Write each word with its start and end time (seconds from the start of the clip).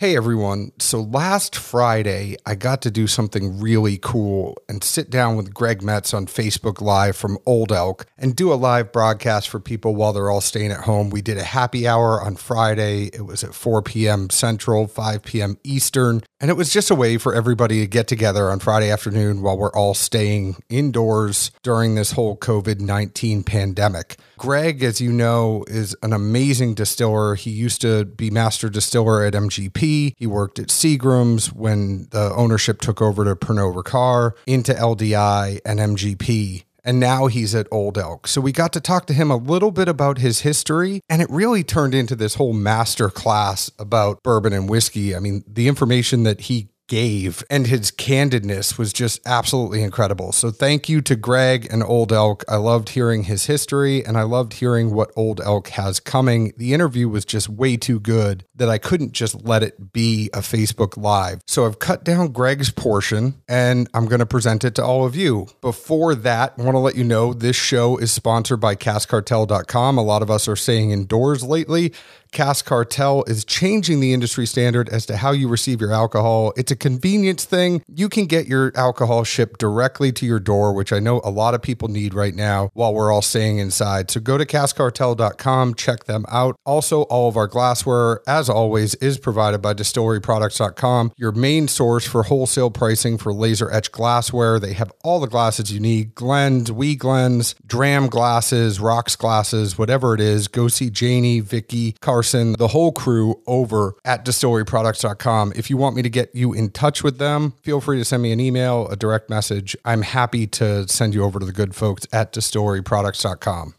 Hey 0.00 0.16
everyone. 0.16 0.72
So 0.78 1.02
last 1.02 1.54
Friday, 1.54 2.38
I 2.46 2.54
got 2.54 2.80
to 2.80 2.90
do 2.90 3.06
something 3.06 3.60
really 3.60 3.98
cool 4.00 4.56
and 4.66 4.82
sit 4.82 5.10
down 5.10 5.36
with 5.36 5.52
Greg 5.52 5.82
Metz 5.82 6.14
on 6.14 6.24
Facebook 6.24 6.80
Live 6.80 7.16
from 7.16 7.36
Old 7.44 7.70
Elk 7.70 8.06
and 8.16 8.34
do 8.34 8.50
a 8.50 8.54
live 8.54 8.92
broadcast 8.92 9.50
for 9.50 9.60
people 9.60 9.94
while 9.94 10.14
they're 10.14 10.30
all 10.30 10.40
staying 10.40 10.72
at 10.72 10.84
home. 10.84 11.10
We 11.10 11.20
did 11.20 11.36
a 11.36 11.42
happy 11.42 11.86
hour 11.86 12.18
on 12.18 12.36
Friday. 12.36 13.10
It 13.12 13.26
was 13.26 13.44
at 13.44 13.54
4 13.54 13.82
p.m. 13.82 14.30
Central, 14.30 14.86
5 14.86 15.22
p.m. 15.22 15.58
Eastern. 15.64 16.22
And 16.40 16.50
it 16.50 16.56
was 16.56 16.72
just 16.72 16.90
a 16.90 16.94
way 16.94 17.18
for 17.18 17.34
everybody 17.34 17.80
to 17.80 17.86
get 17.86 18.08
together 18.08 18.48
on 18.48 18.58
Friday 18.58 18.90
afternoon 18.90 19.42
while 19.42 19.58
we're 19.58 19.70
all 19.72 19.92
staying 19.92 20.56
indoors 20.70 21.50
during 21.62 21.94
this 21.94 22.12
whole 22.12 22.38
COVID 22.38 22.80
19 22.80 23.42
pandemic. 23.42 24.16
Greg, 24.40 24.82
as 24.82 25.02
you 25.02 25.12
know, 25.12 25.66
is 25.68 25.94
an 26.02 26.14
amazing 26.14 26.72
distiller. 26.72 27.34
He 27.34 27.50
used 27.50 27.82
to 27.82 28.06
be 28.06 28.30
master 28.30 28.70
distiller 28.70 29.22
at 29.22 29.34
MGP. 29.34 30.14
He 30.16 30.26
worked 30.26 30.58
at 30.58 30.68
Seagram's 30.68 31.52
when 31.52 32.08
the 32.10 32.32
ownership 32.34 32.80
took 32.80 33.02
over 33.02 33.22
to 33.26 33.36
Pernod 33.36 33.74
Ricard, 33.74 34.32
into 34.46 34.72
LDI 34.72 35.60
and 35.66 35.78
MGP 35.78 36.64
and 36.84 36.98
now 36.98 37.26
he's 37.26 37.54
at 37.54 37.66
Old 37.70 37.98
Elk. 37.98 38.26
So 38.26 38.40
we 38.40 38.52
got 38.52 38.72
to 38.72 38.80
talk 38.80 39.06
to 39.06 39.12
him 39.12 39.30
a 39.30 39.36
little 39.36 39.70
bit 39.70 39.86
about 39.86 40.16
his 40.16 40.40
history, 40.40 41.02
and 41.10 41.20
it 41.20 41.28
really 41.30 41.62
turned 41.62 41.94
into 41.94 42.16
this 42.16 42.36
whole 42.36 42.54
master 42.54 43.10
class 43.10 43.70
about 43.78 44.22
bourbon 44.22 44.54
and 44.54 44.66
whiskey. 44.66 45.14
I 45.14 45.18
mean, 45.18 45.44
the 45.46 45.68
information 45.68 46.22
that 46.22 46.40
he 46.40 46.69
gave 46.90 47.44
and 47.48 47.68
his 47.68 47.92
candidness 47.92 48.76
was 48.76 48.92
just 48.92 49.20
absolutely 49.24 49.82
incredible. 49.82 50.32
So 50.32 50.50
thank 50.50 50.88
you 50.88 51.00
to 51.02 51.14
Greg 51.14 51.68
and 51.70 51.84
Old 51.84 52.12
Elk. 52.12 52.44
I 52.48 52.56
loved 52.56 52.90
hearing 52.90 53.22
his 53.22 53.46
history 53.46 54.04
and 54.04 54.18
I 54.18 54.24
loved 54.24 54.54
hearing 54.54 54.92
what 54.92 55.12
Old 55.16 55.40
Elk 55.40 55.68
has 55.68 56.00
coming. 56.00 56.52
The 56.56 56.74
interview 56.74 57.08
was 57.08 57.24
just 57.24 57.48
way 57.48 57.76
too 57.76 58.00
good 58.00 58.44
that 58.56 58.68
I 58.68 58.76
couldn't 58.76 59.12
just 59.12 59.44
let 59.44 59.62
it 59.62 59.92
be 59.92 60.28
a 60.34 60.40
Facebook 60.40 60.96
Live. 60.96 61.40
So 61.46 61.64
I've 61.64 61.78
cut 61.78 62.04
down 62.04 62.32
Greg's 62.32 62.70
portion 62.70 63.40
and 63.48 63.88
I'm 63.94 64.06
going 64.06 64.18
to 64.18 64.26
present 64.26 64.64
it 64.64 64.74
to 64.74 64.84
all 64.84 65.06
of 65.06 65.14
you. 65.14 65.46
Before 65.60 66.16
that, 66.16 66.54
I 66.58 66.62
want 66.62 66.74
to 66.74 66.80
let 66.80 66.96
you 66.96 67.04
know 67.04 67.32
this 67.32 67.56
show 67.56 67.96
is 67.98 68.10
sponsored 68.10 68.60
by 68.60 68.74
caskcartel.com. 68.74 69.96
A 69.96 70.02
lot 70.02 70.22
of 70.22 70.30
us 70.30 70.48
are 70.48 70.56
staying 70.56 70.90
indoors 70.90 71.44
lately. 71.44 71.92
Cask 72.32 72.64
Cartel 72.64 73.24
is 73.24 73.44
changing 73.44 74.00
the 74.00 74.12
industry 74.12 74.46
standard 74.46 74.88
as 74.88 75.04
to 75.06 75.16
how 75.16 75.32
you 75.32 75.48
receive 75.48 75.80
your 75.80 75.92
alcohol. 75.92 76.52
It's 76.56 76.70
a 76.70 76.76
convenience 76.76 77.44
thing. 77.44 77.82
You 77.88 78.08
can 78.08 78.26
get 78.26 78.46
your 78.46 78.72
alcohol 78.76 79.24
shipped 79.24 79.58
directly 79.58 80.12
to 80.12 80.26
your 80.26 80.38
door, 80.38 80.72
which 80.72 80.92
I 80.92 81.00
know 81.00 81.20
a 81.24 81.30
lot 81.30 81.54
of 81.54 81.62
people 81.62 81.88
need 81.88 82.14
right 82.14 82.34
now 82.34 82.70
while 82.72 82.94
we're 82.94 83.12
all 83.12 83.22
staying 83.22 83.58
inside. 83.58 84.10
So 84.10 84.20
go 84.20 84.38
to 84.38 84.46
caskcartel.com, 84.46 85.74
check 85.74 86.04
them 86.04 86.24
out. 86.28 86.56
Also, 86.64 87.02
all 87.02 87.28
of 87.28 87.36
our 87.36 87.48
glassware, 87.48 88.20
as 88.26 88.48
always, 88.48 88.94
is 88.96 89.18
provided 89.18 89.58
by 89.58 89.74
distilleryproducts.com, 89.74 91.12
your 91.16 91.32
main 91.32 91.66
source 91.66 92.06
for 92.06 92.22
wholesale 92.24 92.70
pricing 92.70 93.18
for 93.18 93.32
laser 93.32 93.70
etched 93.72 93.92
glassware. 93.92 94.58
They 94.60 94.74
have 94.74 94.92
all 95.02 95.20
the 95.20 95.26
glasses 95.26 95.72
you 95.72 95.80
need 95.80 96.14
Glens, 96.14 96.70
Wee 96.70 96.94
Glens, 96.94 97.54
Dram 97.66 98.06
glasses, 98.06 98.78
Rocks 98.78 99.16
glasses, 99.16 99.76
whatever 99.76 100.14
it 100.14 100.20
is. 100.20 100.46
Go 100.48 100.68
see 100.68 100.90
Janie, 100.90 101.40
Vicky, 101.40 101.92
Car 102.00 102.19
Carson, 102.20 102.52
the 102.58 102.68
whole 102.68 102.92
crew 102.92 103.40
over 103.46 103.94
at 104.04 104.26
distilleryproducts.com. 104.26 105.54
If 105.56 105.70
you 105.70 105.78
want 105.78 105.96
me 105.96 106.02
to 106.02 106.10
get 106.10 106.28
you 106.34 106.52
in 106.52 106.68
touch 106.68 107.02
with 107.02 107.16
them, 107.16 107.54
feel 107.62 107.80
free 107.80 107.96
to 107.96 108.04
send 108.04 108.22
me 108.22 108.30
an 108.30 108.40
email, 108.40 108.86
a 108.88 108.96
direct 108.96 109.30
message. 109.30 109.74
I'm 109.86 110.02
happy 110.02 110.46
to 110.48 110.86
send 110.86 111.14
you 111.14 111.24
over 111.24 111.38
to 111.38 111.46
the 111.46 111.52
good 111.52 111.74
folks 111.74 112.06
at 112.12 112.34
distilleryproducts.com. 112.34 113.74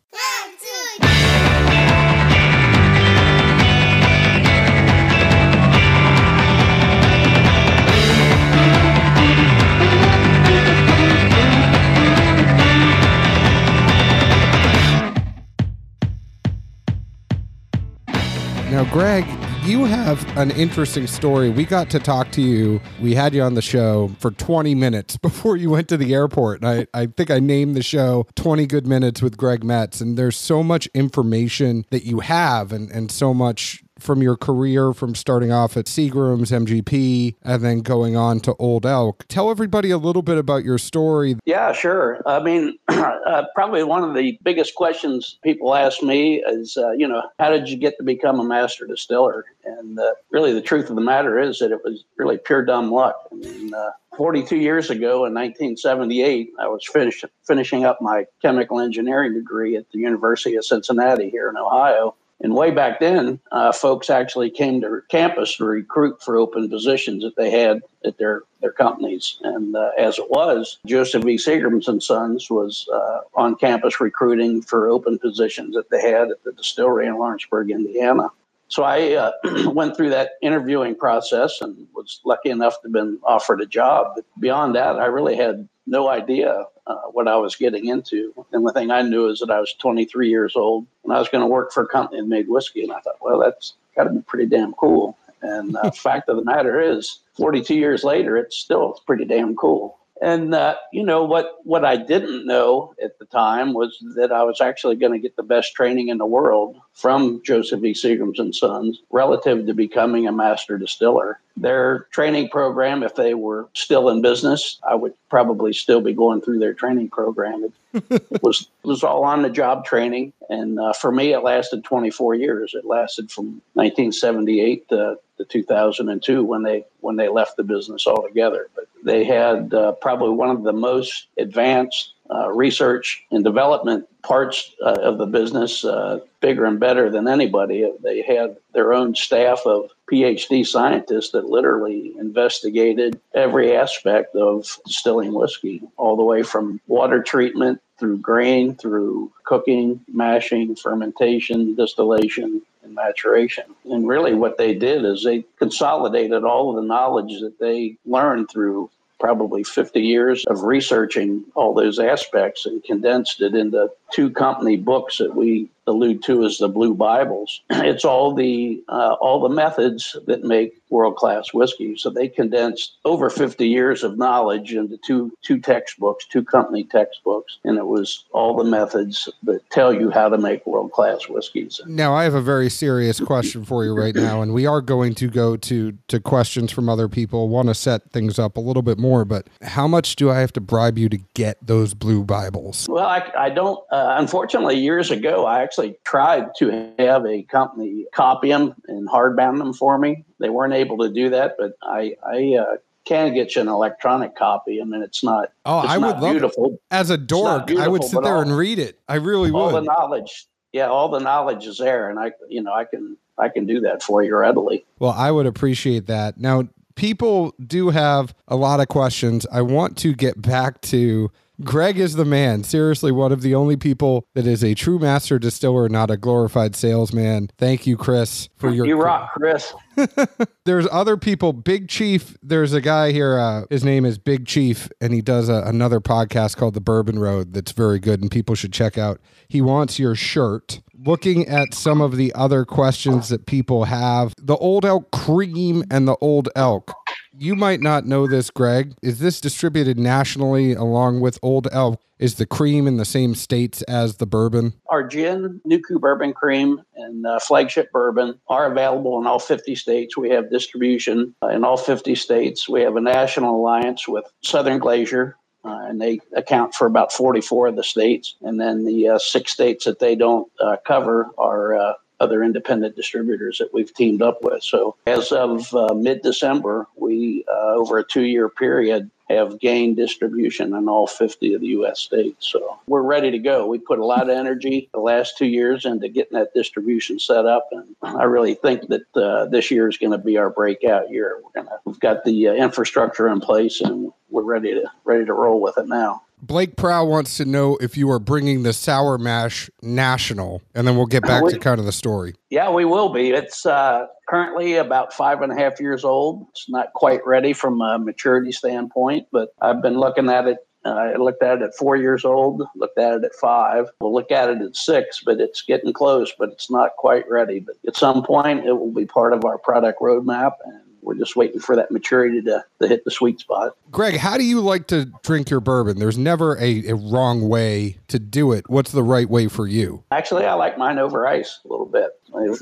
Now, 18.72 18.86
Greg, 18.86 19.26
you 19.64 19.84
have 19.84 20.26
an 20.38 20.50
interesting 20.52 21.06
story. 21.06 21.50
We 21.50 21.66
got 21.66 21.90
to 21.90 22.00
talk 22.00 22.32
to 22.32 22.42
you. 22.42 22.80
We 23.02 23.14
had 23.14 23.34
you 23.34 23.42
on 23.42 23.56
the 23.56 23.62
show 23.62 24.12
for 24.18 24.32
20 24.32 24.76
minutes 24.76 25.18
before 25.22 25.58
you 25.58 25.70
went 25.70 25.90
to 25.90 25.98
the 25.98 26.14
airport. 26.14 26.62
And 26.62 26.88
I, 26.94 27.00
I 27.02 27.08
think 27.08 27.30
I 27.30 27.40
named 27.40 27.76
the 27.76 27.84
show 27.84 28.28
20 28.36 28.66
Good 28.68 28.88
Minutes 28.88 29.22
with 29.22 29.36
Greg 29.36 29.66
Metz. 29.66 30.00
And 30.00 30.18
there's 30.18 30.38
so 30.38 30.64
much 30.64 30.88
information 30.94 31.86
that 31.90 32.06
you 32.06 32.22
have 32.22 32.72
and, 32.72 32.90
and 32.92 33.12
so 33.12 33.34
much 33.34 33.84
from 34.02 34.22
your 34.22 34.36
career 34.36 34.94
from 34.94 35.16
starting 35.16 35.52
off 35.52 35.78
at 35.78 35.86
Seagram's, 35.86 36.52
MGP, 36.52 37.36
and 37.44 37.64
then 37.64 37.80
going 37.80 38.16
on 38.16 38.40
to 38.42 38.56
Old 38.56 38.86
Elk. 38.86 39.26
Tell 39.28 39.50
everybody 39.50 39.92
a 39.92 39.98
little 39.98 40.22
bit 40.22 40.38
about 40.38 40.64
your 40.64 40.78
story. 40.78 41.38
Yeah, 41.46 41.72
sure. 41.74 42.22
I 42.26 42.42
mean, 42.42 42.78
uh, 42.88 43.44
probably 43.56 43.84
one 43.84 44.04
of 44.04 44.16
the 44.16 44.38
biggest 44.44 44.76
questions 44.76 45.38
people 45.44 45.76
ask 45.76 46.02
me 46.02 46.44
is, 46.46 46.78
uh, 46.78 46.92
you 46.92 47.08
know, 47.08 47.24
how 47.40 47.50
did 47.50 47.70
you 47.70 47.78
get 47.78 47.98
to 47.98 48.04
become 48.04 48.40
a 48.40 48.44
master 48.44 48.86
distiller? 48.86 49.46
And 49.66 50.00
uh, 50.00 50.14
really, 50.32 50.54
the 50.54 50.62
truth 50.62 50.90
of 50.90 50.96
the 50.96 51.02
matter 51.02 51.40
is 51.40 51.60
that 51.60 51.72
it 51.72 51.80
was 51.84 52.04
really 52.18 52.38
pure 52.38 52.64
dumb 52.64 52.92
luck. 52.92 53.16
I 53.32 53.36
mean, 53.36 53.74
uh, 53.74 53.92
42 54.18 54.58
years 54.58 54.90
ago 54.90 55.26
in 55.26 55.34
1978, 55.34 56.52
I 56.60 56.68
was 56.68 56.86
finish, 56.86 57.24
finishing 57.48 57.86
up 57.86 58.00
my 58.02 58.26
chemical 58.42 58.80
engineering 58.80 59.34
degree 59.34 59.78
at 59.78 59.90
the 59.92 60.00
University 60.00 60.56
of 60.56 60.66
Cincinnati 60.66 61.30
here 61.30 61.50
in 61.50 61.58
Ohio. 61.58 62.16
And 62.44 62.56
way 62.56 62.72
back 62.72 63.00
then, 63.00 63.40
uh, 63.52 63.72
folks 63.72 64.10
actually 64.10 64.50
came 64.50 64.82
to 64.82 65.02
campus 65.10 65.58
to 65.58 65.66
recruit 65.66 66.22
for 66.24 66.38
open 66.38 66.70
positions 66.70 67.24
that 67.24 67.36
they 67.36 67.52
had 67.52 67.82
at 68.04 68.18
their, 68.18 68.44
their 68.62 68.72
companies. 68.72 69.38
And 69.44 69.76
uh, 69.76 69.92
as 69.98 70.18
it 70.18 70.30
was, 70.30 70.80
Joseph 70.86 71.24
V. 71.24 71.36
Seagram's 71.36 71.88
and 71.88 72.02
Sons 72.02 72.50
was 72.50 72.88
uh, 72.92 73.20
on 73.36 73.56
campus 73.56 74.00
recruiting 74.02 74.64
for 74.64 74.90
open 74.90 75.20
positions 75.20 75.76
that 75.76 75.90
they 75.92 76.02
had 76.02 76.32
at 76.32 76.44
the 76.44 76.52
distillery 76.54 77.06
in 77.06 77.18
Lawrenceburg, 77.18 77.70
Indiana. 77.70 78.30
So 78.70 78.84
I 78.84 79.14
uh, 79.14 79.32
went 79.72 79.96
through 79.96 80.10
that 80.12 80.32
interviewing 80.42 80.96
process 80.96 81.60
and 81.62 81.88
was 81.94 82.22
lucky 82.26 82.50
enough 82.50 82.76
to 82.82 82.88
have 82.88 82.94
been 82.94 83.20
offered 83.24 83.62
a 83.62 83.66
job. 83.66 84.14
But 84.16 84.26
beyond 84.40 84.76
that, 84.76 84.96
I 84.96 85.06
really 85.06 85.36
had 85.36 85.68
no 85.86 86.10
idea 86.10 86.66
uh, 86.88 86.96
what 87.12 87.28
I 87.28 87.38
was 87.38 87.56
getting 87.56 87.88
into. 87.88 88.34
And 88.52 88.66
the 88.66 88.74
thing 88.74 88.92
I 88.92 89.02
knew 89.02 89.28
is 89.30 89.40
that 89.40 89.52
I 89.52 89.60
was 89.60 89.74
23 89.74 90.30
years 90.30 90.56
old 90.56 90.86
and 91.04 91.14
I 91.14 91.20
was 91.20 91.30
going 91.30 91.42
to 91.42 91.48
work 91.48 91.72
for 91.72 91.84
a 91.84 91.88
company 91.88 92.22
that 92.22 92.28
made 92.28 92.48
whiskey. 92.48 92.84
And 92.84 92.92
I 92.92 93.00
thought, 93.00 93.22
well, 93.22 93.40
that's 93.40 93.74
got 93.96 94.06
to 94.06 94.10
be 94.12 94.22
pretty 94.22 94.46
damn 94.46 94.74
cool. 94.74 95.18
And 95.42 95.76
uh, 95.78 95.92
fact 95.96 96.30
of 96.30 96.38
the 96.38 96.44
matter 96.44 96.80
is, 96.80 97.20
42 97.34 97.76
years 97.76 98.04
later, 98.04 98.38
it's 98.38 98.58
still 98.58 99.02
pretty 99.06 99.26
damn 99.26 99.56
cool. 99.56 99.98
And 100.22 100.54
uh, 100.54 100.76
you 100.94 101.04
know 101.04 101.24
what? 101.24 101.58
What 101.64 101.84
I 101.84 101.98
didn't 101.98 102.46
know 102.46 102.94
at 103.04 103.18
the 103.18 103.26
time 103.26 103.74
was 103.74 103.98
that 104.16 104.32
I 104.32 104.44
was 104.44 104.62
actually 104.62 104.96
going 104.96 105.14
to 105.14 105.20
get 105.20 105.36
the 105.36 105.42
best 105.42 105.74
training 105.74 106.10
in 106.10 106.20
the 106.20 106.28
world 106.28 106.80
from 106.94 107.42
Joseph 107.44 107.84
E. 107.84 107.94
Seagram's 107.94 108.38
and 108.38 108.54
Sons 108.54 109.02
relative 109.10 109.66
to 109.66 109.74
becoming 109.74 110.28
a 110.28 110.32
master 110.32 110.78
distiller. 110.78 111.40
Their 111.58 112.08
training 112.12 112.50
program, 112.50 113.04
if 113.04 113.16
they 113.16 113.34
were 113.34 113.68
still 113.74 114.10
in 114.10 114.22
business, 114.22 114.80
I 114.88 114.96
would 114.96 115.14
probably 115.30 115.74
still 115.74 116.02
be 116.02 116.14
going 116.14 116.42
through 116.42 116.60
their 116.60 116.74
training 116.74 117.10
program. 117.10 117.72
It, 117.94 118.42
was 118.42 118.62
it 118.84 118.88
was 118.88 119.04
all 119.04 119.24
on 119.24 119.42
the 119.42 119.50
job 119.50 119.86
training, 119.86 120.34
and 120.50 120.80
uh, 120.80 120.94
for 120.94 121.12
me, 121.12 121.34
it 121.34 121.40
lasted 121.40 121.84
24 121.84 122.36
years. 122.36 122.74
It 122.74 122.86
lasted 122.86 123.30
from 123.32 123.62
1978 123.74 124.90
to, 124.90 125.18
to 125.38 125.46
2002 125.46 126.44
when 126.44 126.64
they 126.64 126.86
when 127.02 127.18
they 127.18 127.28
left 127.28 127.58
the 127.58 127.64
business 127.64 128.08
altogether. 128.08 128.70
But 128.76 128.86
they 129.04 129.24
had 129.24 129.74
uh, 129.74 129.94
probably 129.94 130.30
one 130.30 130.50
of 130.50 130.64
the 130.64 130.74
most 130.74 131.28
advanced 131.38 132.14
research 132.54 133.24
and 133.32 133.44
development 133.44 134.08
parts 134.22 134.74
uh, 134.84 134.98
of 135.02 135.18
the 135.18 135.26
business, 135.26 135.84
uh, 135.84 136.20
bigger 136.40 136.66
and 136.66 136.80
better 136.80 137.10
than 137.10 137.28
anybody. 137.28 137.92
They 138.02 138.22
had 138.22 138.58
their 138.74 138.94
own 138.94 139.16
staff 139.16 139.62
of 139.66 139.90
PhD 140.12 140.66
scientists 140.66 141.32
that 141.32 141.46
literally 141.46 142.14
investigated 142.18 143.20
every 143.34 143.76
aspect 143.76 144.36
of 144.36 144.78
distilling 144.86 145.34
whiskey, 145.34 145.82
all 145.98 146.16
the 146.16 146.24
way 146.24 146.44
from 146.44 146.80
water 146.88 147.22
treatment 147.22 147.82
through 148.00 148.18
grain, 148.18 148.76
through 148.76 149.32
cooking, 149.44 150.00
mashing, 150.08 150.76
fermentation, 150.76 151.76
distillation, 151.76 152.62
and 152.84 152.96
maturation. 152.96 153.66
And 153.86 154.08
really, 154.08 154.34
what 154.34 154.58
they 154.58 154.74
did 154.74 155.06
is 155.06 155.24
they 155.24 155.46
consolidated 155.60 156.44
all 156.44 156.70
of 156.70 156.76
the 156.76 156.88
knowledge 156.88 157.40
that 157.42 157.60
they 157.60 157.98
learned 158.06 158.50
through 158.50 158.90
probably 159.22 159.64
50 159.64 160.02
years 160.02 160.44
of 160.48 160.64
researching 160.64 161.46
all 161.56 161.74
those 161.74 162.00
aspects 162.00 162.66
and 162.66 162.84
condensed 162.84 163.40
it 163.42 163.54
into 163.54 163.90
two 164.12 164.32
company 164.32 164.76
books 164.76 165.20
that 165.20 165.36
we 165.36 165.70
allude 165.88 166.24
to 166.24 166.46
as 166.46 166.58
the 166.58 166.70
Blue 166.70 166.94
Bibles. 166.94 167.62
It's 167.92 168.06
all 168.06 168.34
the 168.34 168.82
uh, 168.88 169.16
all 169.20 169.42
the 169.42 169.50
methods 169.50 170.16
that 170.28 170.44
make 170.44 170.82
world 170.92 171.16
class 171.16 171.54
whiskey. 171.54 171.98
So 171.98 172.10
they 172.10 172.28
condensed 172.28 172.98
over 173.06 173.30
50 173.30 173.68
years 173.68 174.04
of 174.04 174.18
knowledge 174.18 174.74
into 174.74 174.98
two 174.98 175.32
two 175.42 175.60
textbooks, 175.60 176.26
two 176.26 176.44
company 176.44 176.84
textbooks, 176.84 177.58
and 177.64 177.78
it 177.78 177.88
was 177.88 178.26
all 178.32 178.56
the 178.56 178.64
methods 178.64 179.28
that 179.44 179.68
tell 179.72 179.94
you 179.94 180.12
how 180.12 180.30
to 180.30 180.38
make 180.38 180.66
world 180.66 180.92
class 180.92 181.28
whiskeys. 181.28 181.82
Now 181.88 182.14
I 182.14 182.24
have 182.24 182.36
a 182.36 182.42
very 182.42 182.70
serious 182.70 183.20
question 183.20 183.66
for 183.66 183.84
you 183.84 183.94
right 183.98 184.16
now, 184.16 184.42
and 184.42 184.54
we 184.54 184.66
are 184.66 184.82
going 184.82 185.16
to 185.16 185.28
go 185.28 185.58
to 185.58 185.98
to 186.08 186.20
questions 186.20 186.72
from 186.72 186.88
other 186.88 187.10
people. 187.10 187.50
Want 187.50 187.70
to 187.70 187.76
set 187.76 188.12
things 188.12 188.38
up 188.38 188.58
a 188.58 188.62
little 188.62 188.84
bit 188.84 189.00
more, 189.00 189.26
but 189.26 189.48
how 189.64 189.88
much 189.88 190.16
do 190.16 190.30
I 190.30 190.40
have 190.40 190.54
to 190.54 190.62
bribe 190.62 190.98
you 190.98 191.10
to 191.10 191.18
get 191.34 191.58
those 191.66 191.94
blue 191.94 192.24
Bibles? 192.24 192.88
Well, 192.88 193.06
I, 193.06 193.32
I 193.38 193.50
don't. 193.50 193.80
Uh, 193.92 194.16
unfortunately, 194.20 194.78
years 194.78 195.10
ago, 195.10 195.46
I 195.46 195.62
actually 195.72 195.96
tried 196.04 196.54
to 196.54 196.94
have 197.00 197.26
a 197.26 197.44
company 197.44 198.06
copy 198.14 198.50
them 198.50 198.76
and 198.90 199.08
hardbound 199.08 199.58
them 199.58 199.72
for 199.72 199.98
me. 199.98 200.26
They 200.38 200.50
weren't 200.50 200.74
able 200.74 200.98
to 200.98 201.10
do 201.10 201.30
that, 201.30 201.56
but 201.58 201.78
I, 201.82 202.18
I 202.26 202.58
uh, 202.60 202.76
can 203.06 203.34
get 203.34 203.56
you 203.56 203.62
an 203.62 203.70
electronic 203.70 204.36
copy. 204.36 204.82
I 204.82 204.84
mean, 204.84 205.02
it's 205.02 205.24
not. 205.24 205.54
Oh, 205.66 205.84
it's 205.84 205.92
I 205.92 205.98
not 205.98 206.16
would 206.16 206.24
love 206.24 206.32
beautiful. 206.34 206.74
it. 206.74 206.82
As 206.92 207.10
a 207.10 207.18
dork, 207.18 207.72
I 207.72 207.88
would 207.88 208.04
sit 208.04 208.22
there 208.22 208.36
all, 208.36 208.42
and 208.42 208.56
read 208.56 208.80
it. 208.80 209.00
I 209.08 209.16
really 209.16 209.50
all 209.50 209.68
would. 209.68 209.76
All 209.76 209.82
the 209.82 209.86
knowledge, 209.86 210.46
yeah, 210.74 210.88
all 210.88 211.08
the 211.08 211.20
knowledge 211.20 211.66
is 211.66 211.78
there, 211.78 212.10
and 212.10 212.20
I, 212.20 212.34
you 212.50 212.62
know, 212.62 212.74
I 212.74 212.84
can 212.84 213.16
I 213.38 213.48
can 213.48 213.66
do 213.66 213.80
that 213.80 214.04
for 214.04 214.22
you 214.22 214.36
readily. 214.36 214.84
Well, 215.00 215.16
I 215.16 215.32
would 215.32 215.46
appreciate 215.46 216.08
that. 216.08 216.38
Now, 216.38 216.68
people 216.96 217.56
do 217.66 217.92
have 217.92 218.36
a 218.50 218.58
lot 218.58 218.82
of 218.82 218.90
questions. 218.90 219.48
I 219.50 219.62
want 219.62 219.98
to 220.00 220.14
get 220.14 220.42
back 220.42 220.82
to 220.82 221.32
Greg 221.64 222.00
is 222.00 222.16
the 222.16 222.26
man. 222.26 222.64
Seriously, 222.64 223.12
one 223.12 223.32
of 223.32 223.42
the 223.42 223.56
only 223.56 223.78
people 223.78 224.26
that 224.36 224.48
is 224.48 224.64
a 224.64 224.74
true 224.74 225.00
master 225.00 225.40
distiller, 225.40 225.90
not 225.90 226.12
a 226.12 226.18
glorified 226.18 226.76
salesman. 226.76 227.50
Thank 227.58 227.88
you, 227.88 227.98
Chris, 227.98 228.50
for 228.58 228.70
your. 228.70 228.86
You 228.86 229.02
rock, 229.02 229.32
Chris. 229.34 229.74
there's 230.66 230.88
other 230.92 231.18
people. 231.18 231.54
Big 231.54 231.88
Chief. 231.88 232.38
There's 232.42 232.74
a 232.74 232.82
guy 232.82 233.12
here. 233.12 233.38
Uh, 233.38 233.64
his 233.70 233.84
name 233.84 234.06
is 234.06 234.18
Big 234.18 234.46
Chief, 234.46 234.90
and 235.00 235.14
he 235.14 235.22
does 235.22 235.50
a, 235.50 235.64
another 235.66 236.00
podcast 236.00 236.58
called 236.58 236.74
The 236.74 236.82
Bourbon 236.82 237.20
Road. 237.20 237.54
That's 237.54 237.72
very 237.72 238.00
good, 238.00 238.22
and 238.22 238.32
people 238.32 238.56
should 238.56 238.74
check 238.74 238.98
out. 238.98 239.20
He 239.48 239.62
wants 239.62 240.00
your 240.00 240.16
shirt. 240.16 240.82
Looking 241.04 241.48
at 241.48 241.74
some 241.74 242.00
of 242.00 242.16
the 242.16 242.32
other 242.34 242.64
questions 242.64 243.30
that 243.30 243.48
people 243.48 243.86
have, 243.86 244.34
the 244.38 244.58
Old 244.58 244.86
Elk 244.86 245.10
Cream 245.12 245.84
and 245.90 246.08
the 246.08 246.16
Old 246.22 246.50
Elk 246.56 246.94
you 247.38 247.56
might 247.56 247.82
not 247.82 248.06
know 248.06 248.28
this, 248.28 248.50
Greg. 248.50 248.94
Is 249.02 249.20
this 249.20 249.42
distributed 249.42 249.98
nationally 249.98 250.74
along 250.74 251.22
with 251.22 251.40
Old 251.42 251.68
Elk? 251.72 252.00
Is 252.20 252.36
the 252.36 252.46
cream 252.46 252.86
in 252.86 252.98
the 252.98 253.06
same 253.06 253.34
states 253.34 253.82
as 253.84 254.18
the 254.18 254.28
bourbon? 254.28 254.74
Our 254.90 255.04
gin, 255.04 255.60
Nuku 255.68 256.00
Bourbon 256.00 256.34
Cream, 256.34 256.84
and 256.96 257.26
uh, 257.26 257.40
Flagship 257.40 257.92
Bourbon 257.92 258.40
are 258.48 258.72
available 258.72 259.20
in 259.20 259.26
all 259.26 259.40
50 259.40 259.74
states. 259.76 260.16
We 260.16 260.30
have 260.30 260.52
distribution 260.52 261.34
uh, 261.44 261.48
in 261.48 261.64
all 261.64 261.78
50 261.78 262.14
states. 262.14 262.70
We 262.70 262.82
have 262.82 262.96
a 262.96 263.02
national 263.02 263.56
alliance 263.56 264.08
with 264.08 264.26
Southern 264.44 264.80
Glazer's, 264.80 265.34
uh, 265.66 265.80
and 265.88 266.00
they 266.00 266.20
account 266.36 266.76
for 266.76 266.86
about 266.86 267.12
44 267.12 267.68
of 267.68 267.76
the 267.76 267.84
states. 267.84 268.36
And 268.42 268.60
then 268.60 268.86
the 268.86 269.10
uh, 269.10 269.18
six 269.18 269.52
states 269.52 269.86
that 269.86 270.00
they 270.00 270.16
don't 270.16 270.52
uh, 270.60 270.78
cover 270.86 271.32
are 271.40 271.76
uh, 271.76 271.94
other 272.22 272.44
independent 272.44 272.96
distributors 272.96 273.58
that 273.58 273.74
we've 273.74 273.94
teamed 273.94 274.22
up 274.22 274.44
with. 274.44 274.64
So 274.64 274.96
as 275.08 275.32
of 275.32 275.74
uh, 275.74 275.94
mid 275.96 276.22
December, 276.22 276.88
we, 277.12 277.46
uh, 277.48 277.74
over 277.74 277.98
a 277.98 278.04
two 278.04 278.24
year 278.24 278.50
period, 278.50 279.10
have 279.30 279.60
gained 279.60 279.96
distribution 279.96 280.74
in 280.76 280.90
all 280.90 281.08
50 281.08 281.54
of 281.54 281.62
the 281.62 281.68
U.S. 281.68 282.00
states. 282.00 282.48
So 282.48 282.80
we're 282.88 283.02
ready 283.02 283.32
to 283.32 283.40
go. 283.40 283.66
We 283.66 283.80
put 283.80 284.00
a 284.00 284.06
lot 284.06 284.24
of 284.24 284.30
energy 284.30 284.90
the 284.94 285.00
last 285.00 285.38
two 285.38 285.46
years 285.46 285.86
into 285.86 286.10
getting 286.10 286.38
that 286.38 286.54
distribution 286.54 287.20
set 287.20 287.46
up, 287.46 287.70
and 287.72 287.96
I 288.04 288.24
really 288.24 288.56
think 288.56 288.88
that 288.88 289.16
uh, 289.16 289.46
this 289.46 289.72
year 289.72 289.88
is 289.88 289.98
going 289.98 290.12
to 290.12 290.18
be 290.18 290.38
our 290.38 290.50
breakout 290.50 291.10
year. 291.10 291.40
We're 291.44 291.64
gonna 291.64 291.78
we've 291.86 292.00
got 292.00 292.24
the 292.24 292.50
uh, 292.50 292.54
infrastructure 292.54 293.30
in 293.30 293.40
place, 293.40 293.82
and 293.82 294.12
we're 294.30 294.44
ready 294.44 294.74
to 294.74 294.92
ready 295.06 295.26
to 295.26 295.34
roll 295.34 295.62
with 295.62 295.78
it 295.78 295.88
now. 295.88 296.24
Blake 296.42 296.76
Prow 296.76 297.06
wants 297.06 297.38
to 297.38 297.46
know 297.46 297.78
if 297.78 297.96
you 297.96 298.10
are 298.10 298.20
bringing 298.20 298.64
the 298.64 298.74
sour 298.74 299.18
mash 299.18 299.70
national, 299.84 300.62
and 300.74 300.88
then 300.88 300.98
we'll 300.98 301.06
get 301.06 301.24
back 301.24 301.44
we, 301.44 301.54
to 301.54 301.60
kind 301.60 301.80
of 301.80 301.86
the 301.86 301.92
story. 301.92 302.34
Yeah, 302.50 302.72
we 302.72 302.84
will 302.84 303.10
be. 303.10 303.30
It's 303.30 303.66
uh, 303.66 304.08
currently 304.28 304.76
about 304.76 305.14
five 305.14 305.42
and 305.42 305.52
a 305.52 305.56
half 305.56 305.80
years 305.80 306.04
old. 306.04 306.48
It's 306.50 306.68
not 306.68 306.94
quite 306.94 307.26
ready 307.28 307.54
from 307.54 307.80
a 307.82 308.00
maturity 308.00 308.52
standpoint, 308.52 309.28
but 309.32 309.50
I've 309.62 309.82
been 309.82 310.00
looking 310.00 310.30
at 310.30 310.48
it. 310.48 310.58
Uh, 310.84 310.90
I 310.90 311.16
looked 311.18 311.44
at 311.44 311.60
it 311.60 311.64
at 311.64 311.76
four 311.76 311.96
years 311.96 312.26
old, 312.26 312.64
looked 312.76 312.98
at 312.98 313.14
it 313.14 313.24
at 313.24 313.36
five. 313.36 313.86
We'll 314.00 314.14
look 314.14 314.32
at 314.32 314.50
it 314.50 314.62
at 314.64 314.76
six, 314.76 315.22
but 315.24 315.40
it's 315.40 315.62
getting 315.62 315.94
close, 315.94 316.34
but 316.40 316.50
it's 316.50 316.72
not 316.72 316.96
quite 316.98 317.30
ready. 317.30 317.60
But 317.60 317.76
at 317.88 317.96
some 317.96 318.24
point, 318.24 318.66
it 318.66 318.74
will 318.74 318.92
be 318.92 319.06
part 319.06 319.34
of 319.34 319.46
our 319.46 319.60
product 319.60 320.02
roadmap, 320.02 320.54
and 320.66 320.82
we're 321.02 321.16
just 321.16 321.36
waiting 321.36 321.60
for 321.60 321.76
that 321.76 321.92
maturity 321.92 322.42
to, 322.42 322.64
to 322.82 322.88
hit 322.88 323.04
the 323.06 323.12
sweet 323.12 323.40
spot. 323.40 323.76
Greg, 323.90 324.18
how 324.18 324.38
do 324.38 324.44
you 324.44 324.62
like 324.62 324.88
to 324.88 325.06
drink 325.24 325.50
your 325.50 325.60
bourbon? 325.60 326.00
There's 326.00 326.18
never 326.18 326.58
a, 326.58 326.88
a 326.88 326.96
wrong 326.96 327.48
way 327.48 327.98
to 328.08 328.20
do 328.20 328.52
it. 328.52 328.70
What's 328.70 328.92
the 328.92 329.04
right 329.04 329.30
way 329.30 329.48
for 329.48 329.68
you? 329.68 330.04
Actually, 330.12 330.46
I 330.46 330.54
like 330.54 330.78
mine 330.78 331.00
over 331.00 331.28
ice 331.28 331.60
a 331.66 331.68
little 331.68 331.86
bit. 331.86 332.12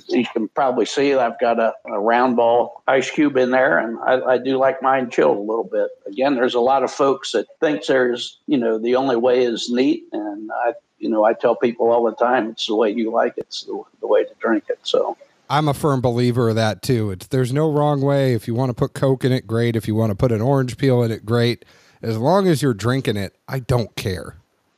You 0.07 0.25
can 0.33 0.47
probably 0.49 0.85
see 0.85 1.13
I've 1.13 1.39
got 1.39 1.59
a, 1.59 1.73
a 1.85 1.99
round 1.99 2.35
ball 2.35 2.81
ice 2.87 3.11
cube 3.11 3.37
in 3.37 3.51
there, 3.51 3.77
and 3.77 3.99
I, 3.99 4.33
I, 4.33 4.37
do 4.39 4.57
like 4.57 4.81
mine 4.81 5.11
chilled 5.11 5.37
a 5.37 5.41
little 5.41 5.63
bit. 5.63 5.89
Again, 6.07 6.35
there's 6.35 6.55
a 6.55 6.59
lot 6.59 6.83
of 6.83 6.91
folks 6.91 7.33
that 7.33 7.45
think 7.59 7.85
there's, 7.85 8.39
you 8.47 8.57
know, 8.57 8.79
the 8.79 8.95
only 8.95 9.15
way 9.15 9.43
is 9.43 9.69
neat, 9.69 10.05
and 10.11 10.49
I, 10.51 10.73
you 10.97 11.07
know, 11.07 11.23
I 11.23 11.33
tell 11.33 11.55
people 11.55 11.91
all 11.91 12.03
the 12.03 12.15
time, 12.15 12.49
it's 12.49 12.65
the 12.65 12.75
way 12.75 12.89
you 12.89 13.11
like 13.11 13.37
it, 13.37 13.41
it's 13.41 13.63
the, 13.63 13.81
the 14.01 14.07
way 14.07 14.23
to 14.23 14.31
drink 14.39 14.65
it. 14.69 14.79
So 14.83 15.17
I'm 15.49 15.67
a 15.67 15.73
firm 15.73 15.99
believer 16.01 16.49
of 16.49 16.55
that 16.55 16.81
too. 16.81 17.11
It's 17.11 17.27
there's 17.27 17.51
no 17.51 17.71
wrong 17.71 18.01
way. 18.01 18.33
If 18.33 18.47
you 18.47 18.53
want 18.53 18.69
to 18.69 18.73
put 18.73 18.93
Coke 18.93 19.25
in 19.25 19.31
it, 19.31 19.47
great. 19.47 19.75
If 19.75 19.87
you 19.87 19.95
want 19.95 20.11
to 20.11 20.15
put 20.15 20.31
an 20.31 20.41
orange 20.41 20.77
peel 20.77 21.01
in 21.03 21.11
it, 21.11 21.25
great. 21.25 21.65
As 22.01 22.17
long 22.17 22.47
as 22.47 22.61
you're 22.61 22.73
drinking 22.73 23.17
it, 23.17 23.35
I 23.47 23.59
don't 23.59 23.93
care. 23.95 24.37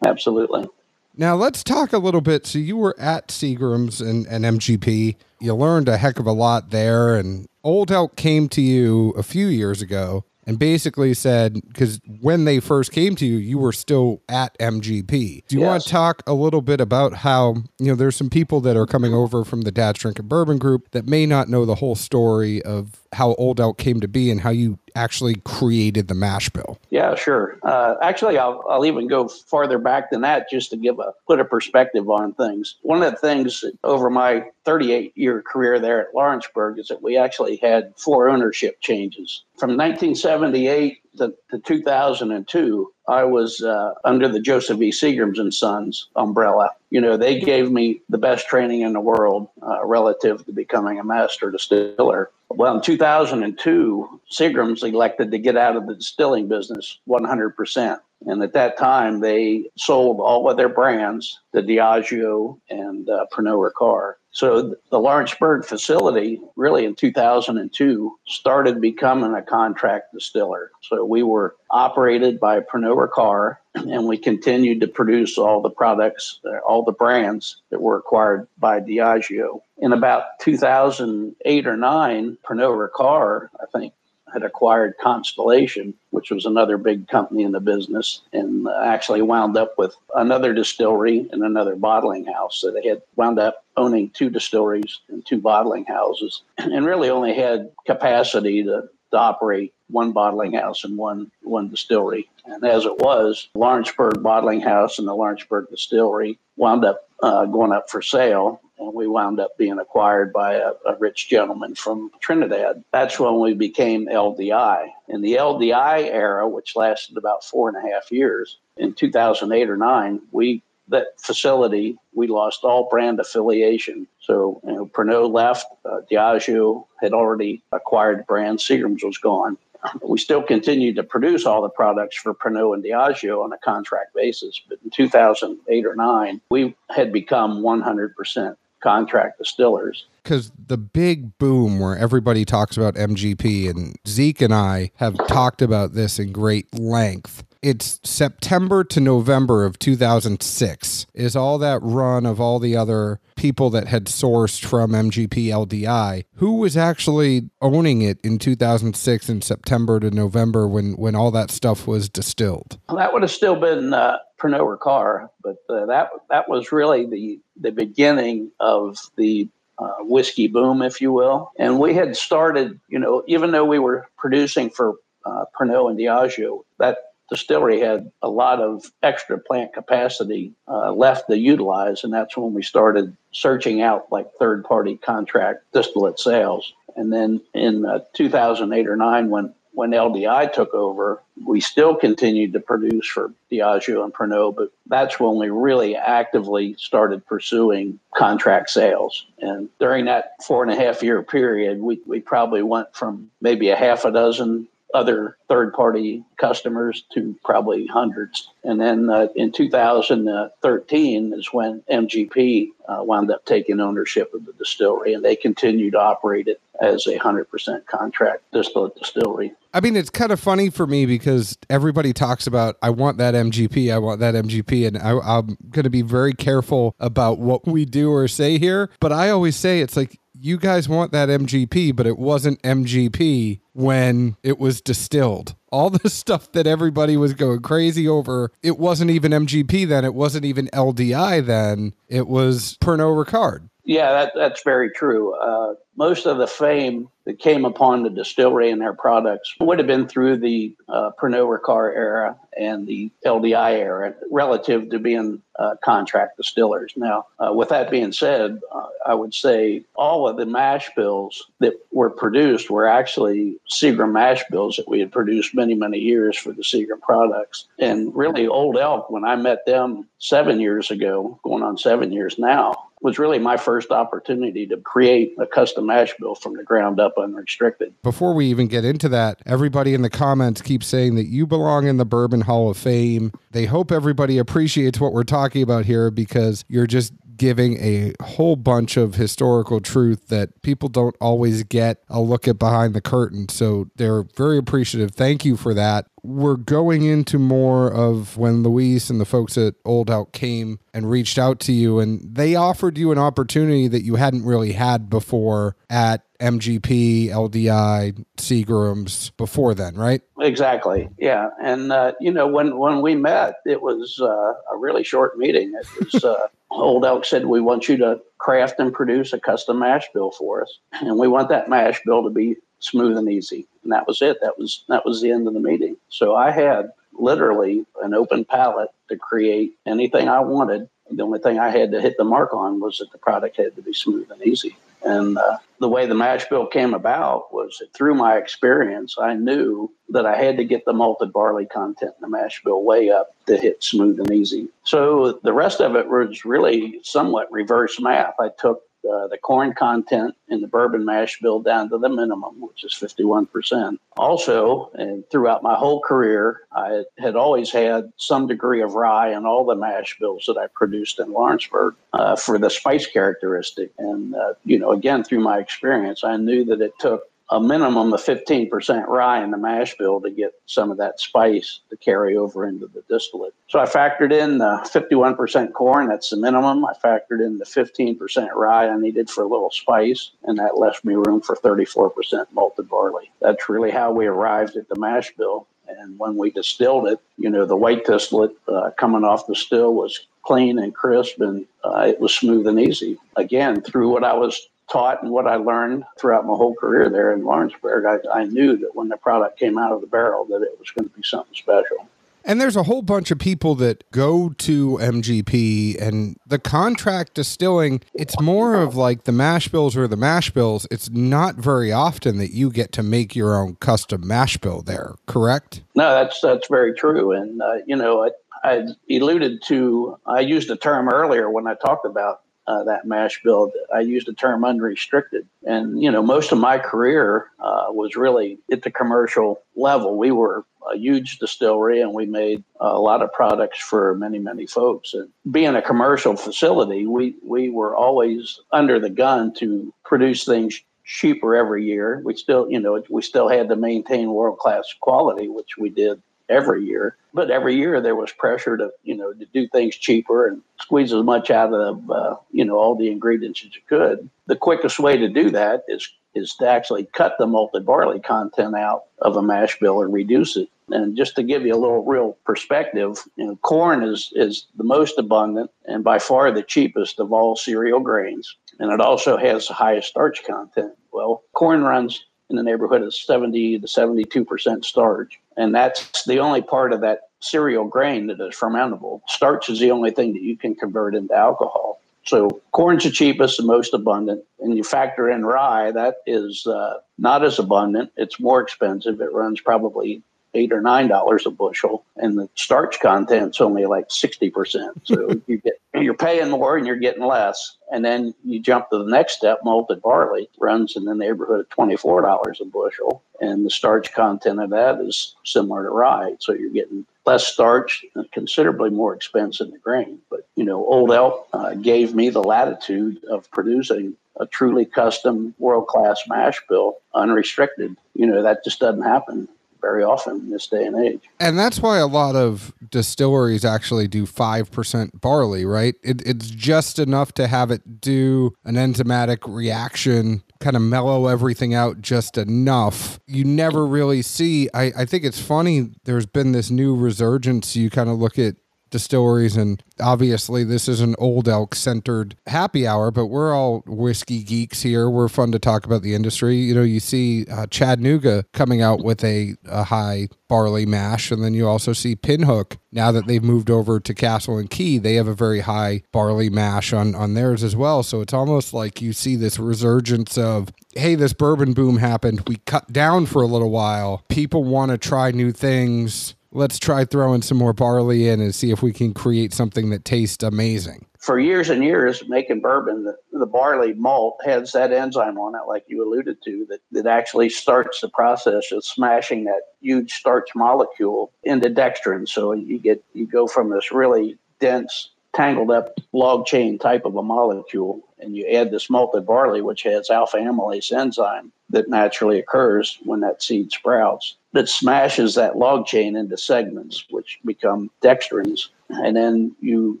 Absolutely. 0.06 0.68
Now 1.16 1.34
let's 1.34 1.64
talk 1.64 1.92
a 1.92 1.98
little 1.98 2.20
bit. 2.20 2.46
So 2.46 2.58
you 2.58 2.76
were 2.76 2.94
at 2.98 3.28
Seagram's 3.28 4.00
and, 4.00 4.26
and 4.26 4.44
MGP. 4.44 5.16
You 5.40 5.54
learned 5.54 5.88
a 5.88 5.96
heck 5.96 6.20
of 6.20 6.26
a 6.26 6.32
lot 6.32 6.70
there. 6.70 7.16
And 7.16 7.48
Old 7.64 7.90
Elk 7.90 8.14
came 8.14 8.48
to 8.50 8.60
you 8.60 9.10
a 9.10 9.22
few 9.22 9.46
years 9.46 9.82
ago 9.82 10.24
and 10.48 10.58
basically 10.58 11.12
said 11.12 11.60
because 11.68 12.00
when 12.22 12.46
they 12.46 12.58
first 12.58 12.90
came 12.90 13.14
to 13.16 13.26
you, 13.26 13.36
you 13.36 13.58
were 13.58 13.72
still 13.72 14.22
at 14.30 14.58
MGP. 14.58 15.46
Do 15.46 15.56
you 15.56 15.60
yes. 15.60 15.68
want 15.68 15.82
to 15.82 15.88
talk 15.90 16.22
a 16.26 16.32
little 16.32 16.62
bit 16.62 16.80
about 16.80 17.12
how 17.16 17.56
you 17.78 17.88
know 17.88 17.94
there's 17.94 18.16
some 18.16 18.30
people 18.30 18.62
that 18.62 18.74
are 18.74 18.86
coming 18.86 19.12
over 19.12 19.44
from 19.44 19.60
the 19.60 19.70
Dad's 19.70 20.02
and 20.02 20.26
Bourbon 20.26 20.56
group 20.56 20.90
that 20.92 21.06
may 21.06 21.26
not 21.26 21.50
know 21.50 21.66
the 21.66 21.74
whole 21.74 21.94
story 21.94 22.62
of 22.62 23.06
how 23.12 23.34
Old 23.34 23.60
Elk 23.60 23.78
came 23.78 24.00
to 24.00 24.08
be 24.08 24.30
and 24.30 24.40
how 24.40 24.50
you 24.50 24.78
actually 24.94 25.36
created 25.44 26.08
the 26.08 26.14
mash 26.14 26.50
bill. 26.50 26.78
Yeah, 26.90 27.14
sure. 27.14 27.58
Uh, 27.62 27.94
actually, 28.02 28.38
I'll, 28.38 28.64
I'll 28.68 28.84
even 28.84 29.06
go 29.06 29.28
farther 29.28 29.78
back 29.78 30.10
than 30.10 30.22
that 30.22 30.50
just 30.50 30.70
to 30.70 30.76
give 30.76 30.98
a 30.98 31.12
put 31.26 31.40
a 31.40 31.44
perspective 31.44 32.10
on 32.10 32.34
things. 32.34 32.76
One 32.82 33.02
of 33.02 33.12
the 33.12 33.18
things 33.18 33.64
over 33.84 34.10
my 34.10 34.44
38 34.64 35.16
year 35.16 35.42
career 35.42 35.78
there 35.78 36.02
at 36.02 36.14
Lawrenceburg 36.14 36.78
is 36.78 36.88
that 36.88 37.02
we 37.02 37.16
actually 37.16 37.56
had 37.56 37.94
four 37.96 38.28
ownership 38.28 38.80
changes 38.80 39.44
from 39.56 39.70
1978 39.70 41.00
to, 41.18 41.34
to 41.50 41.58
2002. 41.58 42.92
I 43.08 43.24
was 43.24 43.62
uh, 43.62 43.94
under 44.04 44.28
the 44.28 44.40
Joseph 44.40 44.80
E. 44.80 44.90
Seagram's 44.90 45.38
and 45.38 45.52
Sons 45.52 46.08
umbrella. 46.16 46.70
You 46.90 47.00
know, 47.00 47.16
they 47.16 47.40
gave 47.40 47.70
me 47.70 48.00
the 48.08 48.18
best 48.18 48.46
training 48.48 48.82
in 48.82 48.92
the 48.92 49.00
world 49.00 49.48
uh, 49.62 49.84
relative 49.84 50.44
to 50.46 50.52
becoming 50.52 50.98
a 50.98 51.04
master 51.04 51.50
distiller. 51.50 52.30
Well, 52.50 52.76
in 52.76 52.82
2002, 52.82 54.20
Seagram's 54.32 54.82
elected 54.82 55.30
to 55.30 55.38
get 55.38 55.56
out 55.56 55.76
of 55.76 55.86
the 55.86 55.94
distilling 55.94 56.48
business 56.48 56.98
100%. 57.08 58.00
And 58.26 58.42
at 58.42 58.54
that 58.54 58.76
time, 58.76 59.20
they 59.20 59.70
sold 59.76 60.18
all 60.20 60.50
of 60.50 60.56
their 60.56 60.68
brands 60.68 61.38
to 61.54 61.62
Diageo 61.62 62.58
and 62.68 63.08
uh, 63.08 63.26
Pernod 63.32 63.70
Ricard. 63.70 64.14
So 64.32 64.74
the 64.90 64.98
Lawrenceburg 64.98 65.64
facility, 65.64 66.40
really 66.56 66.84
in 66.84 66.94
2002, 66.94 68.18
started 68.26 68.80
becoming 68.80 69.34
a 69.34 69.42
contract 69.42 70.12
distiller. 70.14 70.70
So 70.82 71.04
we 71.04 71.22
were 71.22 71.56
operated 71.70 72.40
by 72.40 72.60
Pernod 72.60 73.08
Ricard, 73.08 73.56
and 73.86 74.06
we 74.06 74.18
continued 74.18 74.80
to 74.80 74.88
produce 74.88 75.38
all 75.38 75.60
the 75.60 75.70
products, 75.70 76.40
uh, 76.44 76.58
all 76.58 76.82
the 76.82 76.92
brands 76.92 77.62
that 77.70 77.80
were 77.80 77.96
acquired 77.96 78.46
by 78.58 78.80
Diageo. 78.80 79.60
In 79.78 79.92
about 79.92 80.24
2008 80.40 81.66
or 81.66 81.76
9, 81.76 82.38
Pernod 82.44 82.90
Ricard, 82.90 83.48
I 83.60 83.78
think, 83.78 83.92
had 84.32 84.42
acquired 84.42 84.94
Constellation, 85.00 85.94
which 86.10 86.30
was 86.30 86.44
another 86.44 86.76
big 86.76 87.08
company 87.08 87.42
in 87.42 87.52
the 87.52 87.60
business, 87.60 88.22
and 88.32 88.68
actually 88.82 89.22
wound 89.22 89.56
up 89.56 89.74
with 89.78 89.94
another 90.14 90.52
distillery 90.52 91.26
and 91.32 91.42
another 91.42 91.76
bottling 91.76 92.26
house. 92.26 92.60
So 92.60 92.70
they 92.70 92.86
had 92.86 93.02
wound 93.16 93.38
up 93.38 93.64
owning 93.76 94.10
two 94.10 94.30
distilleries 94.30 95.00
and 95.08 95.24
two 95.24 95.40
bottling 95.40 95.84
houses, 95.86 96.42
and 96.58 96.84
really 96.84 97.10
only 97.10 97.34
had 97.34 97.70
capacity 97.86 98.62
to 98.64 98.88
to 99.10 99.18
operate 99.18 99.74
one 99.88 100.12
bottling 100.12 100.52
house 100.52 100.84
and 100.84 100.96
one 100.96 101.30
one 101.42 101.68
distillery. 101.68 102.28
And 102.44 102.64
as 102.64 102.84
it 102.84 102.98
was, 102.98 103.48
Lawrenceburg 103.54 104.22
Bottling 104.22 104.60
House 104.60 104.98
and 104.98 105.06
the 105.06 105.14
Lawrenceburg 105.14 105.68
Distillery 105.70 106.38
wound 106.56 106.84
up 106.84 107.08
uh, 107.22 107.46
going 107.46 107.72
up 107.72 107.90
for 107.90 108.00
sale, 108.00 108.60
and 108.78 108.94
we 108.94 109.06
wound 109.06 109.40
up 109.40 109.56
being 109.58 109.78
acquired 109.78 110.32
by 110.32 110.54
a, 110.54 110.72
a, 110.86 110.96
rich 110.98 111.28
gentleman 111.28 111.74
from 111.74 112.10
Trinidad. 112.20 112.84
That's 112.92 113.18
when 113.18 113.40
we 113.40 113.54
became 113.54 114.06
LDI. 114.06 114.88
In 115.08 115.20
the 115.20 115.34
LDI 115.34 116.04
era, 116.04 116.48
which 116.48 116.76
lasted 116.76 117.16
about 117.16 117.44
four 117.44 117.68
and 117.68 117.76
a 117.76 117.92
half 117.92 118.12
years, 118.12 118.58
in 118.76 118.94
2008 118.94 119.68
or 119.68 119.76
nine, 119.76 120.20
we 120.30 120.62
that 120.88 121.06
facility, 121.18 121.96
we 122.14 122.26
lost 122.26 122.64
all 122.64 122.88
brand 122.88 123.20
affiliation. 123.20 124.06
So, 124.20 124.60
you 124.64 124.72
know, 124.72 124.86
Pernod 124.86 125.32
left, 125.32 125.66
uh, 125.84 126.00
Diageo 126.10 126.86
had 127.00 127.12
already 127.12 127.62
acquired 127.72 128.20
the 128.20 128.22
brand, 128.24 128.58
Seagram's 128.58 129.04
was 129.04 129.18
gone. 129.18 129.56
We 130.02 130.18
still 130.18 130.42
continued 130.42 130.96
to 130.96 131.04
produce 131.04 131.46
all 131.46 131.62
the 131.62 131.68
products 131.68 132.16
for 132.16 132.34
Pernod 132.34 132.74
and 132.74 132.84
Diageo 132.84 133.44
on 133.44 133.52
a 133.52 133.58
contract 133.58 134.14
basis, 134.14 134.60
but 134.68 134.78
in 134.82 134.90
2008 134.90 135.86
or 135.86 135.94
9, 135.94 136.40
we 136.50 136.74
had 136.90 137.12
become 137.12 137.62
100% 137.62 138.56
contract 138.80 139.38
distillers. 139.38 140.06
Because 140.22 140.52
the 140.66 140.76
big 140.76 141.36
boom 141.38 141.78
where 141.78 141.96
everybody 141.96 142.44
talks 142.44 142.76
about 142.76 142.94
MGP, 142.94 143.70
and 143.70 143.96
Zeke 144.06 144.42
and 144.42 144.54
I 144.54 144.90
have 144.96 145.16
talked 145.26 145.62
about 145.62 145.94
this 145.94 146.18
in 146.18 146.32
great 146.32 146.72
length. 146.78 147.44
It's 147.60 147.98
September 148.04 148.84
to 148.84 149.00
November 149.00 149.64
of 149.64 149.80
2006 149.80 151.06
is 151.12 151.34
all 151.34 151.58
that 151.58 151.80
run 151.82 152.24
of 152.24 152.40
all 152.40 152.60
the 152.60 152.76
other 152.76 153.18
people 153.34 153.68
that 153.70 153.88
had 153.88 154.04
sourced 154.06 154.64
from 154.64 154.92
MGP 154.92 155.46
LDI. 155.46 156.24
Who 156.34 156.54
was 156.54 156.76
actually 156.76 157.50
owning 157.60 158.02
it 158.02 158.20
in 158.22 158.38
2006 158.38 159.28
in 159.28 159.42
September 159.42 159.98
to 159.98 160.10
November 160.12 160.68
when 160.68 160.92
when 160.92 161.16
all 161.16 161.32
that 161.32 161.50
stuff 161.50 161.88
was 161.88 162.08
distilled? 162.08 162.78
Well, 162.88 162.98
that 162.98 163.12
would 163.12 163.22
have 163.22 163.30
still 163.30 163.56
been 163.56 163.92
uh, 163.92 164.18
Pernod 164.38 164.78
Ricard, 164.78 165.28
but 165.42 165.56
uh, 165.68 165.86
that 165.86 166.10
that 166.30 166.48
was 166.48 166.70
really 166.70 167.06
the 167.06 167.40
the 167.56 167.72
beginning 167.72 168.52
of 168.60 168.98
the 169.16 169.48
uh, 169.78 169.94
whiskey 170.00 170.46
boom, 170.46 170.80
if 170.80 171.00
you 171.00 171.10
will. 171.12 171.50
And 171.58 171.80
we 171.80 171.92
had 171.94 172.16
started, 172.16 172.78
you 172.88 173.00
know, 173.00 173.24
even 173.26 173.50
though 173.50 173.64
we 173.64 173.80
were 173.80 174.08
producing 174.16 174.70
for 174.70 174.94
uh, 175.24 175.44
Pernod 175.58 175.90
and 175.90 175.98
Diageo, 175.98 176.62
that 176.78 176.98
distillery 177.30 177.80
had 177.80 178.10
a 178.22 178.28
lot 178.28 178.60
of 178.60 178.84
extra 179.02 179.38
plant 179.38 179.72
capacity 179.72 180.52
uh, 180.66 180.92
left 180.92 181.28
to 181.28 181.38
utilize, 181.38 182.04
and 182.04 182.12
that's 182.12 182.36
when 182.36 182.54
we 182.54 182.62
started 182.62 183.16
searching 183.32 183.82
out 183.82 184.10
like 184.10 184.32
third 184.38 184.64
party 184.64 184.96
contract 184.96 185.64
distillate 185.72 186.18
sales. 186.18 186.72
And 186.96 187.12
then 187.12 187.40
in 187.54 187.86
uh, 187.86 188.00
2008 188.14 188.88
or 188.88 188.96
9, 188.96 189.30
when 189.30 189.54
when 189.72 189.92
LDI 189.92 190.52
took 190.52 190.74
over, 190.74 191.22
we 191.46 191.60
still 191.60 191.94
continued 191.94 192.52
to 192.54 192.58
produce 192.58 193.06
for 193.06 193.32
Diageo 193.52 194.02
and 194.02 194.12
Pernod, 194.12 194.56
but 194.56 194.72
that's 194.86 195.20
when 195.20 195.38
we 195.38 195.50
really 195.50 195.94
actively 195.94 196.74
started 196.78 197.24
pursuing 197.26 198.00
contract 198.16 198.70
sales. 198.70 199.24
And 199.38 199.68
during 199.78 200.06
that 200.06 200.32
four 200.44 200.64
and 200.64 200.72
a 200.72 200.76
half 200.76 201.00
year 201.00 201.22
period, 201.22 201.80
we, 201.80 202.00
we 202.06 202.18
probably 202.18 202.62
went 202.64 202.92
from 202.96 203.30
maybe 203.40 203.68
a 203.68 203.76
half 203.76 204.04
a 204.04 204.10
dozen 204.10 204.66
other 204.94 205.36
third 205.48 205.72
party 205.72 206.24
customers 206.38 207.04
to 207.12 207.36
probably 207.44 207.86
hundreds. 207.86 208.48
And 208.64 208.80
then 208.80 209.10
uh, 209.10 209.28
in 209.36 209.52
2013 209.52 211.32
is 211.34 211.52
when 211.52 211.82
MGP 211.90 212.68
uh, 212.88 213.02
wound 213.02 213.30
up 213.30 213.44
taking 213.44 213.80
ownership 213.80 214.32
of 214.32 214.46
the 214.46 214.52
distillery 214.54 215.12
and 215.12 215.24
they 215.24 215.36
continued 215.36 215.92
to 215.92 216.00
operate 216.00 216.48
it 216.48 216.60
as 216.80 217.06
a 217.06 217.18
100% 217.18 217.86
contract 217.86 218.44
distillate 218.52 218.96
distillery. 218.96 219.52
I 219.74 219.80
mean, 219.80 219.96
it's 219.96 220.10
kind 220.10 220.32
of 220.32 220.40
funny 220.40 220.70
for 220.70 220.86
me 220.86 221.04
because 221.04 221.58
everybody 221.68 222.12
talks 222.12 222.46
about, 222.46 222.76
I 222.80 222.90
want 222.90 223.18
that 223.18 223.34
MGP, 223.34 223.92
I 223.92 223.98
want 223.98 224.20
that 224.20 224.34
MGP. 224.34 224.86
And 224.86 224.98
I, 224.98 225.18
I'm 225.18 225.58
going 225.70 225.84
to 225.84 225.90
be 225.90 226.02
very 226.02 226.32
careful 226.32 226.94
about 226.98 227.38
what 227.38 227.66
we 227.66 227.84
do 227.84 228.10
or 228.10 228.28
say 228.28 228.58
here. 228.58 228.90
But 229.00 229.12
I 229.12 229.30
always 229.30 229.56
say 229.56 229.80
it's 229.80 229.96
like, 229.96 230.18
you 230.40 230.58
guys 230.58 230.88
want 230.88 231.12
that 231.12 231.28
MGP, 231.28 231.94
but 231.94 232.06
it 232.06 232.18
wasn't 232.18 232.62
MGP 232.62 233.60
when 233.72 234.36
it 234.42 234.58
was 234.58 234.80
distilled. 234.80 235.54
All 235.70 235.90
the 235.90 236.10
stuff 236.10 236.52
that 236.52 236.66
everybody 236.66 237.16
was 237.16 237.34
going 237.34 237.60
crazy 237.60 238.08
over, 238.08 238.52
it 238.62 238.78
wasn't 238.78 239.10
even 239.10 239.32
MGP 239.32 239.88
then. 239.88 240.04
It 240.04 240.14
wasn't 240.14 240.44
even 240.44 240.68
LDI 240.68 241.44
then. 241.44 241.94
It 242.08 242.28
was 242.28 242.76
Pernod 242.80 243.24
Ricard. 243.24 243.68
Yeah, 243.84 244.12
that, 244.12 244.32
that's 244.34 244.62
very 244.62 244.90
true. 244.90 245.34
Uh, 245.34 245.74
most 245.98 246.26
of 246.26 246.38
the 246.38 246.46
fame 246.46 247.08
that 247.26 247.40
came 247.40 247.64
upon 247.64 248.04
the 248.04 248.08
distillery 248.08 248.70
and 248.70 248.80
their 248.80 248.94
products 248.94 249.52
would 249.60 249.78
have 249.78 249.86
been 249.86 250.08
through 250.08 250.36
the 250.38 250.74
uh, 250.88 251.10
Pernod 251.20 251.58
Ricard 251.58 251.94
era 251.94 252.36
and 252.56 252.86
the 252.86 253.10
LDI 253.26 253.72
era 253.72 254.14
relative 254.30 254.88
to 254.90 254.98
being 254.98 255.42
uh, 255.58 255.74
contract 255.84 256.36
distillers. 256.36 256.92
Now, 256.96 257.26
uh, 257.38 257.52
with 257.52 257.68
that 257.70 257.90
being 257.90 258.12
said, 258.12 258.60
uh, 258.72 258.86
I 259.04 259.14
would 259.14 259.34
say 259.34 259.84
all 259.96 260.28
of 260.28 260.36
the 260.36 260.46
mash 260.46 260.88
bills 260.94 261.44
that 261.58 261.74
were 261.92 262.10
produced 262.10 262.70
were 262.70 262.86
actually 262.86 263.58
Seagram 263.70 264.12
mash 264.12 264.44
bills 264.50 264.76
that 264.76 264.88
we 264.88 265.00
had 265.00 265.10
produced 265.10 265.54
many, 265.54 265.74
many 265.74 265.98
years 265.98 266.38
for 266.38 266.52
the 266.52 266.62
Seagram 266.62 267.00
products. 267.02 267.66
And 267.78 268.14
really, 268.14 268.46
Old 268.46 268.78
Elk, 268.78 269.10
when 269.10 269.24
I 269.24 269.34
met 269.34 269.66
them 269.66 270.08
seven 270.18 270.60
years 270.60 270.92
ago, 270.92 271.40
going 271.42 271.64
on 271.64 271.76
seven 271.76 272.12
years 272.12 272.38
now, 272.38 272.88
was 273.00 273.18
really 273.18 273.38
my 273.38 273.56
first 273.56 273.90
opportunity 273.90 274.66
to 274.66 274.76
create 274.78 275.34
a 275.38 275.46
custom 275.46 275.87
mash 275.88 276.14
bill 276.20 276.36
from 276.36 276.54
the 276.54 276.62
ground 276.62 277.00
up 277.00 277.14
unrestricted. 277.18 277.92
Before 278.02 278.34
we 278.34 278.46
even 278.46 278.68
get 278.68 278.84
into 278.84 279.08
that, 279.08 279.42
everybody 279.44 279.94
in 279.94 280.02
the 280.02 280.10
comments 280.10 280.62
keeps 280.62 280.86
saying 280.86 281.16
that 281.16 281.26
you 281.26 281.46
belong 281.46 281.86
in 281.86 281.96
the 281.96 282.04
Bourbon 282.04 282.42
Hall 282.42 282.70
of 282.70 282.76
Fame. 282.76 283.32
They 283.50 283.64
hope 283.64 283.90
everybody 283.90 284.38
appreciates 284.38 285.00
what 285.00 285.12
we're 285.12 285.24
talking 285.24 285.62
about 285.62 285.84
here 285.86 286.10
because 286.10 286.64
you're 286.68 286.86
just 286.86 287.12
giving 287.38 287.78
a 287.78 288.12
whole 288.20 288.56
bunch 288.56 288.96
of 288.96 289.14
historical 289.14 289.80
truth 289.80 290.28
that 290.28 290.60
people 290.62 290.88
don't 290.88 291.16
always 291.20 291.62
get 291.62 292.02
a 292.08 292.20
look 292.20 292.46
at 292.46 292.58
behind 292.58 292.94
the 292.94 293.00
curtain. 293.00 293.48
So 293.48 293.88
they're 293.96 294.24
very 294.36 294.58
appreciative. 294.58 295.12
Thank 295.12 295.44
you 295.44 295.56
for 295.56 295.72
that 295.72 296.06
we're 296.28 296.56
going 296.56 297.04
into 297.04 297.38
more 297.38 297.90
of 297.90 298.36
when 298.36 298.62
Luis 298.62 299.08
and 299.08 299.18
the 299.18 299.24
folks 299.24 299.56
at 299.56 299.74
Old 299.86 300.10
Elk 300.10 300.32
came 300.32 300.78
and 300.92 301.10
reached 301.10 301.38
out 301.38 301.58
to 301.60 301.72
you, 301.72 302.00
and 302.00 302.20
they 302.22 302.54
offered 302.54 302.98
you 302.98 303.10
an 303.12 303.18
opportunity 303.18 303.88
that 303.88 304.02
you 304.02 304.16
hadn't 304.16 304.44
really 304.44 304.72
had 304.72 305.08
before 305.08 305.74
at 305.88 306.24
MGP, 306.38 307.28
LDI, 307.28 308.24
Seagram's 308.36 309.30
before 309.30 309.74
then, 309.74 309.94
right? 309.94 310.20
Exactly. 310.38 311.08
Yeah, 311.18 311.48
and 311.62 311.90
uh, 311.90 312.12
you 312.20 312.30
know 312.30 312.46
when 312.46 312.76
when 312.76 313.00
we 313.00 313.14
met, 313.14 313.56
it 313.64 313.80
was 313.80 314.20
uh, 314.20 314.26
a 314.26 314.76
really 314.76 315.04
short 315.04 315.38
meeting. 315.38 315.72
It 315.74 316.12
was 316.12 316.24
uh, 316.24 316.48
Old 316.70 317.06
Elk 317.06 317.24
said, 317.24 317.46
"We 317.46 317.62
want 317.62 317.88
you 317.88 317.96
to 317.96 318.20
craft 318.36 318.78
and 318.78 318.92
produce 318.92 319.32
a 319.32 319.40
custom 319.40 319.78
mash 319.78 320.08
bill 320.12 320.30
for 320.32 320.62
us, 320.62 320.78
and 320.92 321.18
we 321.18 321.26
want 321.26 321.48
that 321.48 321.70
mash 321.70 322.02
bill 322.04 322.22
to 322.22 322.30
be 322.30 322.56
smooth 322.80 323.16
and 323.16 323.30
easy. 323.30 323.66
And 323.82 323.92
that 323.92 324.06
was 324.06 324.22
it. 324.22 324.38
That 324.40 324.58
was 324.58 324.84
that 324.88 325.04
was 325.04 325.20
the 325.20 325.30
end 325.30 325.46
of 325.48 325.54
the 325.54 325.60
meeting. 325.60 325.96
So 326.08 326.34
I 326.34 326.50
had 326.50 326.90
literally 327.12 327.84
an 328.02 328.14
open 328.14 328.44
palette 328.44 328.90
to 329.08 329.16
create 329.16 329.74
anything 329.86 330.28
I 330.28 330.40
wanted. 330.40 330.88
The 331.10 331.22
only 331.22 331.38
thing 331.38 331.58
I 331.58 331.70
had 331.70 331.90
to 331.92 332.00
hit 332.00 332.16
the 332.18 332.24
mark 332.24 332.52
on 332.52 332.80
was 332.80 332.98
that 332.98 333.10
the 333.12 333.18
product 333.18 333.56
had 333.56 333.74
to 333.76 333.82
be 333.82 333.92
smooth 333.92 334.30
and 334.30 334.42
easy. 334.42 334.76
And 335.04 335.38
uh, 335.38 335.58
the 335.80 335.88
way 335.88 336.06
the 336.06 336.14
mash 336.14 336.48
bill 336.48 336.66
came 336.66 336.92
about 336.92 337.52
was 337.52 337.78
that 337.78 337.92
through 337.92 338.14
my 338.14 338.36
experience, 338.36 339.16
I 339.18 339.34
knew 339.34 339.90
that 340.10 340.26
I 340.26 340.36
had 340.36 340.56
to 340.56 340.64
get 340.64 340.84
the 340.84 340.92
malted 340.92 341.32
barley 341.32 341.66
content 341.66 342.14
in 342.16 342.22
the 342.22 342.28
mash 342.28 342.62
bill 342.64 342.82
way 342.82 343.10
up 343.10 343.34
to 343.46 343.56
hit 343.56 343.82
smooth 343.82 344.18
and 344.18 344.30
easy. 344.32 344.68
So 344.82 345.38
the 345.44 345.52
rest 345.52 345.80
of 345.80 345.94
it 345.94 346.08
was 346.08 346.44
really 346.44 347.00
somewhat 347.04 347.50
reverse 347.52 348.00
math. 348.00 348.34
I 348.40 348.50
took 348.58 348.82
the 349.30 349.38
corn 349.38 349.74
content 349.74 350.34
in 350.48 350.60
the 350.60 350.66
bourbon 350.66 351.04
mash 351.04 351.40
bill 351.40 351.60
down 351.60 351.88
to 351.90 351.98
the 351.98 352.08
minimum, 352.08 352.60
which 352.60 352.84
is 352.84 352.92
51%. 352.92 353.98
Also, 354.16 354.90
and 354.94 355.24
throughout 355.30 355.62
my 355.62 355.74
whole 355.74 356.00
career, 356.00 356.62
I 356.72 357.04
had 357.18 357.36
always 357.36 357.70
had 357.70 358.12
some 358.16 358.46
degree 358.46 358.82
of 358.82 358.94
rye 358.94 359.32
in 359.36 359.46
all 359.46 359.64
the 359.64 359.74
mash 359.74 360.18
bills 360.18 360.44
that 360.46 360.56
I 360.56 360.66
produced 360.74 361.20
in 361.20 361.32
Lawrenceburg 361.32 361.94
uh, 362.12 362.36
for 362.36 362.58
the 362.58 362.70
spice 362.70 363.06
characteristic. 363.06 363.92
And, 363.98 364.34
uh, 364.34 364.54
you 364.64 364.78
know, 364.78 364.92
again, 364.92 365.24
through 365.24 365.40
my 365.40 365.58
experience, 365.58 366.24
I 366.24 366.36
knew 366.36 366.64
that 366.66 366.80
it 366.80 366.92
took 366.98 367.22
a 367.50 367.60
minimum 367.60 368.12
of 368.12 368.20
15% 368.20 369.06
rye 369.06 369.42
in 369.42 369.50
the 369.50 369.56
mash 369.56 369.96
bill 369.96 370.20
to 370.20 370.30
get 370.30 370.52
some 370.66 370.90
of 370.90 370.98
that 370.98 371.18
spice 371.20 371.80
to 371.90 371.96
carry 371.96 372.36
over 372.36 372.66
into 372.66 372.86
the 372.86 373.02
distillate. 373.08 373.54
So 373.68 373.78
I 373.78 373.86
factored 373.86 374.32
in 374.32 374.58
the 374.58 374.86
51% 374.92 375.72
corn, 375.72 376.08
that's 376.08 376.30
the 376.30 376.36
minimum. 376.36 376.84
I 376.84 376.92
factored 377.02 377.44
in 377.44 377.58
the 377.58 377.64
15% 377.64 378.48
rye 378.54 378.88
I 378.88 378.98
needed 378.98 379.30
for 379.30 379.44
a 379.44 379.48
little 379.48 379.70
spice, 379.70 380.30
and 380.44 380.58
that 380.58 380.78
left 380.78 381.04
me 381.04 381.14
room 381.14 381.40
for 381.40 381.56
34% 381.56 382.46
malted 382.52 382.88
barley. 382.88 383.30
That's 383.40 383.68
really 383.68 383.90
how 383.90 384.12
we 384.12 384.26
arrived 384.26 384.76
at 384.76 384.88
the 384.88 384.98
mash 384.98 385.34
bill. 385.36 385.66
And 385.88 386.18
when 386.18 386.36
we 386.36 386.50
distilled 386.50 387.08
it, 387.08 387.18
you 387.38 387.48
know, 387.48 387.64
the 387.64 387.76
white 387.76 388.04
distillate 388.04 388.54
uh, 388.68 388.90
coming 388.98 389.24
off 389.24 389.46
the 389.46 389.56
still 389.56 389.94
was 389.94 390.26
clean 390.42 390.78
and 390.78 390.94
crisp, 390.94 391.40
and 391.40 391.66
uh, 391.82 392.04
it 392.08 392.20
was 392.20 392.34
smooth 392.34 392.66
and 392.66 392.78
easy. 392.78 393.16
Again, 393.36 393.80
through 393.80 394.10
what 394.10 394.24
I 394.24 394.34
was 394.34 394.68
taught 394.90 395.22
and 395.22 395.30
what 395.30 395.46
I 395.46 395.56
learned 395.56 396.04
throughout 396.18 396.46
my 396.46 396.54
whole 396.54 396.74
career 396.74 397.10
there 397.10 397.32
in 397.32 397.44
Lawrenceburg, 397.44 398.04
I, 398.04 398.40
I 398.40 398.44
knew 398.44 398.76
that 398.78 398.94
when 398.94 399.08
the 399.08 399.16
product 399.16 399.58
came 399.58 399.78
out 399.78 399.92
of 399.92 400.00
the 400.00 400.06
barrel 400.06 400.44
that 400.46 400.62
it 400.62 400.78
was 400.78 400.90
going 400.90 401.08
to 401.08 401.14
be 401.14 401.22
something 401.22 401.54
special. 401.54 402.08
And 402.44 402.58
there's 402.58 402.76
a 402.76 402.84
whole 402.84 403.02
bunch 403.02 403.30
of 403.30 403.38
people 403.38 403.74
that 403.74 404.10
go 404.10 404.48
to 404.48 404.98
MGP 405.02 406.00
and 406.00 406.38
the 406.46 406.58
contract 406.58 407.34
distilling, 407.34 408.00
it's 408.14 408.40
more 408.40 408.74
of 408.76 408.96
like 408.96 409.24
the 409.24 409.32
mash 409.32 409.68
bills 409.68 409.96
or 409.96 410.08
the 410.08 410.16
mash 410.16 410.50
bills. 410.50 410.86
It's 410.90 411.10
not 411.10 411.56
very 411.56 411.92
often 411.92 412.38
that 412.38 412.52
you 412.52 412.70
get 412.70 412.90
to 412.92 413.02
make 413.02 413.36
your 413.36 413.54
own 413.60 413.76
custom 413.76 414.26
mash 414.26 414.56
bill 414.56 414.80
there, 414.80 415.16
correct? 415.26 415.82
No, 415.94 416.10
that's 416.14 416.40
that's 416.40 416.68
very 416.68 416.94
true. 416.94 417.32
And 417.32 417.60
uh, 417.60 417.78
you 417.86 417.96
know, 417.96 418.24
I, 418.24 418.30
I 418.64 418.86
alluded 419.10 419.62
to 419.64 420.18
I 420.24 420.40
used 420.40 420.70
a 420.70 420.76
term 420.76 421.10
earlier 421.10 421.50
when 421.50 421.66
I 421.66 421.74
talked 421.74 422.06
about 422.06 422.42
uh, 422.68 422.84
that 422.84 423.06
mash 423.06 423.40
bill. 423.42 423.72
I 423.92 424.00
used 424.00 424.28
the 424.28 424.34
term 424.34 424.62
unrestricted. 424.64 425.48
And, 425.66 426.02
you 426.02 426.10
know, 426.10 426.22
most 426.22 426.52
of 426.52 426.58
my 426.58 426.78
career 426.78 427.50
uh, 427.58 427.86
was 427.88 428.14
really 428.14 428.58
at 428.70 428.82
the 428.82 428.90
commercial 428.90 429.62
level. 429.74 430.18
We 430.18 430.32
were 430.32 430.66
a 430.92 430.96
huge 430.96 431.38
distillery 431.38 432.02
and 432.02 432.12
we 432.12 432.26
made 432.26 432.62
a 432.78 432.98
lot 432.98 433.22
of 433.22 433.32
products 433.32 433.80
for 433.80 434.14
many, 434.14 434.38
many 434.38 434.66
folks. 434.66 435.14
And 435.14 435.30
being 435.50 435.76
a 435.76 435.82
commercial 435.82 436.36
facility, 436.36 437.06
we, 437.06 437.36
we 437.42 437.70
were 437.70 437.96
always 437.96 438.60
under 438.70 439.00
the 439.00 439.10
gun 439.10 439.54
to 439.54 439.92
produce 440.04 440.44
things 440.44 440.78
cheaper 441.04 441.56
every 441.56 441.86
year. 441.86 442.20
We 442.22 442.36
still, 442.36 442.70
you 442.70 442.80
know, 442.80 443.02
we 443.08 443.22
still 443.22 443.48
had 443.48 443.70
to 443.70 443.76
maintain 443.76 444.30
world 444.30 444.58
class 444.58 444.94
quality, 445.00 445.48
which 445.48 445.78
we 445.78 445.88
did 445.88 446.22
every 446.48 446.84
year. 446.84 447.16
But 447.34 447.50
every 447.50 447.74
year 447.74 448.00
there 448.00 448.16
was 448.16 448.32
pressure 448.32 448.76
to, 448.76 448.90
you 449.02 449.16
know, 449.16 449.32
to 449.32 449.46
do 449.46 449.68
things 449.68 449.96
cheaper 449.96 450.46
and 450.46 450.62
squeeze 450.80 451.12
as 451.12 451.22
much 451.22 451.50
out 451.50 451.72
of, 451.72 452.10
uh, 452.10 452.36
you 452.50 452.64
know, 452.64 452.76
all 452.76 452.94
the 452.94 453.10
ingredients 453.10 453.62
as 453.66 453.74
you 453.74 453.82
could. 453.88 454.28
The 454.46 454.56
quickest 454.56 454.98
way 454.98 455.16
to 455.16 455.28
do 455.28 455.50
that 455.50 455.84
is 455.88 456.10
is 456.34 456.54
to 456.54 456.68
actually 456.68 457.04
cut 457.14 457.34
the 457.38 457.46
malted 457.46 457.84
barley 457.84 458.20
content 458.20 458.76
out 458.76 459.04
of 459.20 459.36
a 459.36 459.42
mash 459.42 459.78
bill 459.80 460.02
and 460.02 460.12
reduce 460.12 460.56
it. 460.56 460.68
And 460.90 461.16
just 461.16 461.34
to 461.36 461.42
give 461.42 461.66
you 461.66 461.74
a 461.74 461.76
little 461.76 462.04
real 462.04 462.36
perspective, 462.44 463.18
you 463.36 463.46
know, 463.46 463.56
corn 463.56 464.02
is 464.02 464.32
is 464.34 464.66
the 464.76 464.84
most 464.84 465.18
abundant 465.18 465.70
and 465.86 466.02
by 466.02 466.18
far 466.18 466.50
the 466.50 466.62
cheapest 466.62 467.20
of 467.20 467.32
all 467.32 467.56
cereal 467.56 468.00
grains, 468.00 468.56
and 468.78 468.92
it 468.92 469.00
also 469.00 469.36
has 469.36 469.68
the 469.68 469.74
highest 469.74 470.08
starch 470.08 470.44
content. 470.44 470.92
Well, 471.12 471.42
corn 471.52 471.82
runs 471.82 472.24
in 472.50 472.56
the 472.56 472.62
neighborhood 472.62 473.02
of 473.02 473.14
70 473.14 473.80
to 473.80 473.86
72% 473.86 474.84
starch. 474.84 475.38
And 475.58 475.74
that's 475.74 476.24
the 476.24 476.38
only 476.38 476.62
part 476.62 476.92
of 476.92 477.00
that 477.02 477.28
cereal 477.40 477.84
grain 477.84 478.28
that 478.28 478.40
is 478.40 478.54
fermentable. 478.54 479.20
Starch 479.26 479.68
is 479.68 479.80
the 479.80 479.90
only 479.90 480.12
thing 480.12 480.32
that 480.32 480.42
you 480.42 480.56
can 480.56 480.74
convert 480.74 481.14
into 481.14 481.34
alcohol. 481.34 482.00
So 482.24 482.60
corn's 482.72 483.04
the 483.04 483.10
cheapest 483.10 483.56
the 483.56 483.64
most 483.64 483.92
abundant. 483.92 484.44
And 484.60 484.76
you 484.76 484.84
factor 484.84 485.28
in 485.28 485.44
rye, 485.44 485.90
that 485.92 486.18
is 486.26 486.66
uh, 486.66 486.98
not 487.18 487.44
as 487.44 487.58
abundant. 487.58 488.12
It's 488.16 488.38
more 488.38 488.60
expensive. 488.60 489.20
It 489.20 489.32
runs 489.32 489.60
probably 489.60 490.22
eight 490.54 490.72
or 490.72 490.80
nine 490.80 491.08
dollars 491.08 491.44
a 491.46 491.50
bushel, 491.50 492.04
and 492.16 492.38
the 492.38 492.48
starch 492.54 493.00
content's 493.00 493.60
only 493.60 493.86
like 493.86 494.06
sixty 494.08 494.50
percent. 494.50 495.00
So 495.04 495.40
you 495.46 495.58
get 495.58 495.80
you're 496.02 496.14
paying 496.14 496.50
more 496.50 496.76
and 496.76 496.86
you're 496.86 496.96
getting 496.96 497.24
less. 497.24 497.76
And 497.92 498.04
then 498.04 498.34
you 498.44 498.60
jump 498.60 498.90
to 498.90 498.98
the 498.98 499.10
next 499.10 499.36
step, 499.36 499.60
malted 499.64 500.02
barley 500.02 500.48
runs 500.58 500.96
in 500.96 501.04
the 501.04 501.14
neighborhood 501.14 501.60
of 501.60 501.68
twenty 501.70 501.96
four 501.96 502.22
dollars 502.22 502.60
a 502.60 502.64
bushel, 502.64 503.22
and 503.40 503.64
the 503.64 503.70
starch 503.70 504.12
content 504.12 504.60
of 504.60 504.70
that 504.70 505.00
is 505.00 505.34
similar 505.44 505.84
to 505.84 505.90
rye. 505.90 506.36
So 506.40 506.52
you're 506.52 506.70
getting 506.70 507.06
less 507.24 507.46
starch 507.46 508.04
and 508.14 508.30
considerably 508.32 508.90
more 508.90 509.14
expense 509.14 509.60
in 509.60 509.70
the 509.70 509.78
grain. 509.78 510.18
But 510.30 510.46
you 510.56 510.64
know, 510.64 510.84
Old 510.84 511.12
Elk 511.12 511.46
uh, 511.52 511.74
gave 511.74 512.14
me 512.14 512.28
the 512.30 512.42
latitude 512.42 513.24
of 513.24 513.50
producing 513.50 514.16
a 514.40 514.46
truly 514.46 514.84
custom 514.84 515.54
world 515.58 515.88
class 515.88 516.22
mash 516.28 516.60
bill 516.68 516.98
unrestricted. 517.14 517.96
You 518.14 518.26
know, 518.26 518.42
that 518.42 518.64
just 518.64 518.80
doesn't 518.80 519.02
happen 519.02 519.48
very 519.80 520.02
often 520.02 520.36
in 520.36 520.50
this 520.50 520.66
day 520.66 520.84
and 520.84 520.96
age. 520.96 521.22
And 521.40 521.58
that's 521.58 521.80
why 521.80 521.98
a 521.98 522.06
lot 522.06 522.36
of 522.36 522.72
distilleries 522.90 523.64
actually 523.64 524.08
do 524.08 524.26
5% 524.26 525.20
barley, 525.20 525.64
right? 525.64 525.94
It, 526.02 526.26
it's 526.26 526.50
just 526.50 526.98
enough 526.98 527.32
to 527.34 527.46
have 527.46 527.70
it 527.70 528.00
do 528.00 528.54
an 528.64 528.74
enzymatic 528.74 529.38
reaction, 529.46 530.42
kind 530.60 530.76
of 530.76 530.82
mellow 530.82 531.26
everything 531.26 531.74
out 531.74 532.00
just 532.00 532.38
enough. 532.38 533.20
You 533.26 533.44
never 533.44 533.86
really 533.86 534.22
see, 534.22 534.68
I, 534.74 534.92
I 534.96 535.04
think 535.04 535.24
it's 535.24 535.40
funny, 535.40 535.90
there's 536.04 536.26
been 536.26 536.52
this 536.52 536.70
new 536.70 536.96
resurgence. 536.96 537.76
You 537.76 537.90
kind 537.90 538.08
of 538.08 538.18
look 538.18 538.38
at 538.38 538.56
distilleries 538.90 539.56
and 539.56 539.82
obviously 540.00 540.64
this 540.64 540.88
is 540.88 541.00
an 541.00 541.14
old 541.18 541.48
elk 541.48 541.74
centered 541.74 542.36
happy 542.46 542.86
hour 542.86 543.10
but 543.10 543.26
we're 543.26 543.54
all 543.54 543.82
whiskey 543.86 544.42
geeks 544.42 544.82
here. 544.82 545.08
We're 545.08 545.28
fun 545.28 545.52
to 545.52 545.58
talk 545.58 545.84
about 545.84 546.02
the 546.02 546.14
industry. 546.14 546.56
You 546.56 546.74
know 546.74 546.82
you 546.82 547.00
see 547.00 547.46
uh, 547.46 547.66
chattanooga 547.66 548.44
coming 548.52 548.82
out 548.82 549.02
with 549.02 549.22
a, 549.24 549.54
a 549.66 549.84
high 549.84 550.28
barley 550.48 550.86
mash 550.86 551.30
and 551.30 551.42
then 551.42 551.54
you 551.54 551.68
also 551.68 551.92
see 551.92 552.16
pinhook. 552.16 552.78
Now 552.90 553.12
that 553.12 553.26
they've 553.26 553.42
moved 553.42 553.70
over 553.70 554.00
to 554.00 554.14
castle 554.14 554.58
and 554.58 554.70
key 554.70 554.98
they 554.98 555.14
have 555.14 555.28
a 555.28 555.34
very 555.34 555.60
high 555.60 556.02
barley 556.12 556.50
mash 556.50 556.92
on 556.92 557.14
on 557.14 557.34
theirs 557.34 557.62
as 557.62 557.76
well. 557.76 558.02
So 558.02 558.20
it's 558.20 558.32
almost 558.34 558.72
like 558.72 559.02
you 559.02 559.12
see 559.12 559.36
this 559.36 559.58
resurgence 559.58 560.38
of 560.38 560.70
hey 560.94 561.14
this 561.14 561.32
bourbon 561.32 561.72
boom 561.72 561.98
happened. 561.98 562.44
We 562.48 562.56
cut 562.66 562.92
down 562.92 563.26
for 563.26 563.42
a 563.42 563.46
little 563.46 563.70
while. 563.70 564.24
People 564.28 564.64
want 564.64 564.90
to 564.90 564.98
try 564.98 565.30
new 565.30 565.52
things 565.52 566.34
let's 566.52 566.78
try 566.78 567.04
throwing 567.04 567.42
some 567.42 567.58
more 567.58 567.72
barley 567.72 568.28
in 568.28 568.40
and 568.40 568.54
see 568.54 568.70
if 568.70 568.82
we 568.82 568.92
can 568.92 569.12
create 569.12 569.52
something 569.52 569.90
that 569.90 570.04
tastes 570.04 570.42
amazing. 570.42 571.06
For 571.18 571.38
years 571.38 571.68
and 571.68 571.82
years, 571.82 572.22
making 572.28 572.60
bourbon, 572.60 573.04
the, 573.04 573.16
the 573.32 573.46
barley 573.46 573.92
malt 573.94 574.40
has 574.44 574.72
that 574.72 574.92
enzyme 574.92 575.36
on 575.36 575.54
it, 575.54 575.66
like 575.66 575.84
you 575.88 576.06
alluded 576.06 576.42
to, 576.44 576.66
that, 576.70 576.80
that 576.92 577.06
actually 577.06 577.48
starts 577.48 578.00
the 578.00 578.08
process 578.08 578.70
of 578.72 578.84
smashing 578.84 579.44
that 579.44 579.62
huge 579.80 580.12
starch 580.12 580.48
molecule 580.54 581.32
into 581.42 581.68
dextrin. 581.68 582.28
So 582.28 582.52
you 582.52 582.78
get 582.78 583.02
you 583.14 583.26
go 583.26 583.46
from 583.46 583.70
this 583.70 583.90
really 583.90 584.38
dense 584.60 585.10
tangled 585.34 585.70
up 585.70 585.94
log 586.12 586.46
chain 586.46 586.78
type 586.78 587.04
of 587.04 587.16
a 587.16 587.22
molecule, 587.22 588.00
and 588.20 588.36
you 588.36 588.46
add 588.46 588.70
this 588.70 588.88
malted 588.88 589.26
barley, 589.26 589.60
which 589.60 589.82
has 589.82 590.10
alpha 590.10 590.36
amylase 590.36 590.92
enzyme 590.92 591.52
that 591.70 591.88
naturally 591.88 592.38
occurs 592.38 592.98
when 593.04 593.20
that 593.20 593.42
seed 593.42 593.70
sprouts, 593.70 594.36
that 594.52 594.68
smashes 594.68 595.34
that 595.34 595.56
log 595.56 595.86
chain 595.86 596.16
into 596.16 596.36
segments, 596.36 597.04
which 597.10 597.38
become 597.44 597.90
dextrins. 598.02 598.68
And 598.88 599.16
then 599.16 599.54
you 599.60 600.00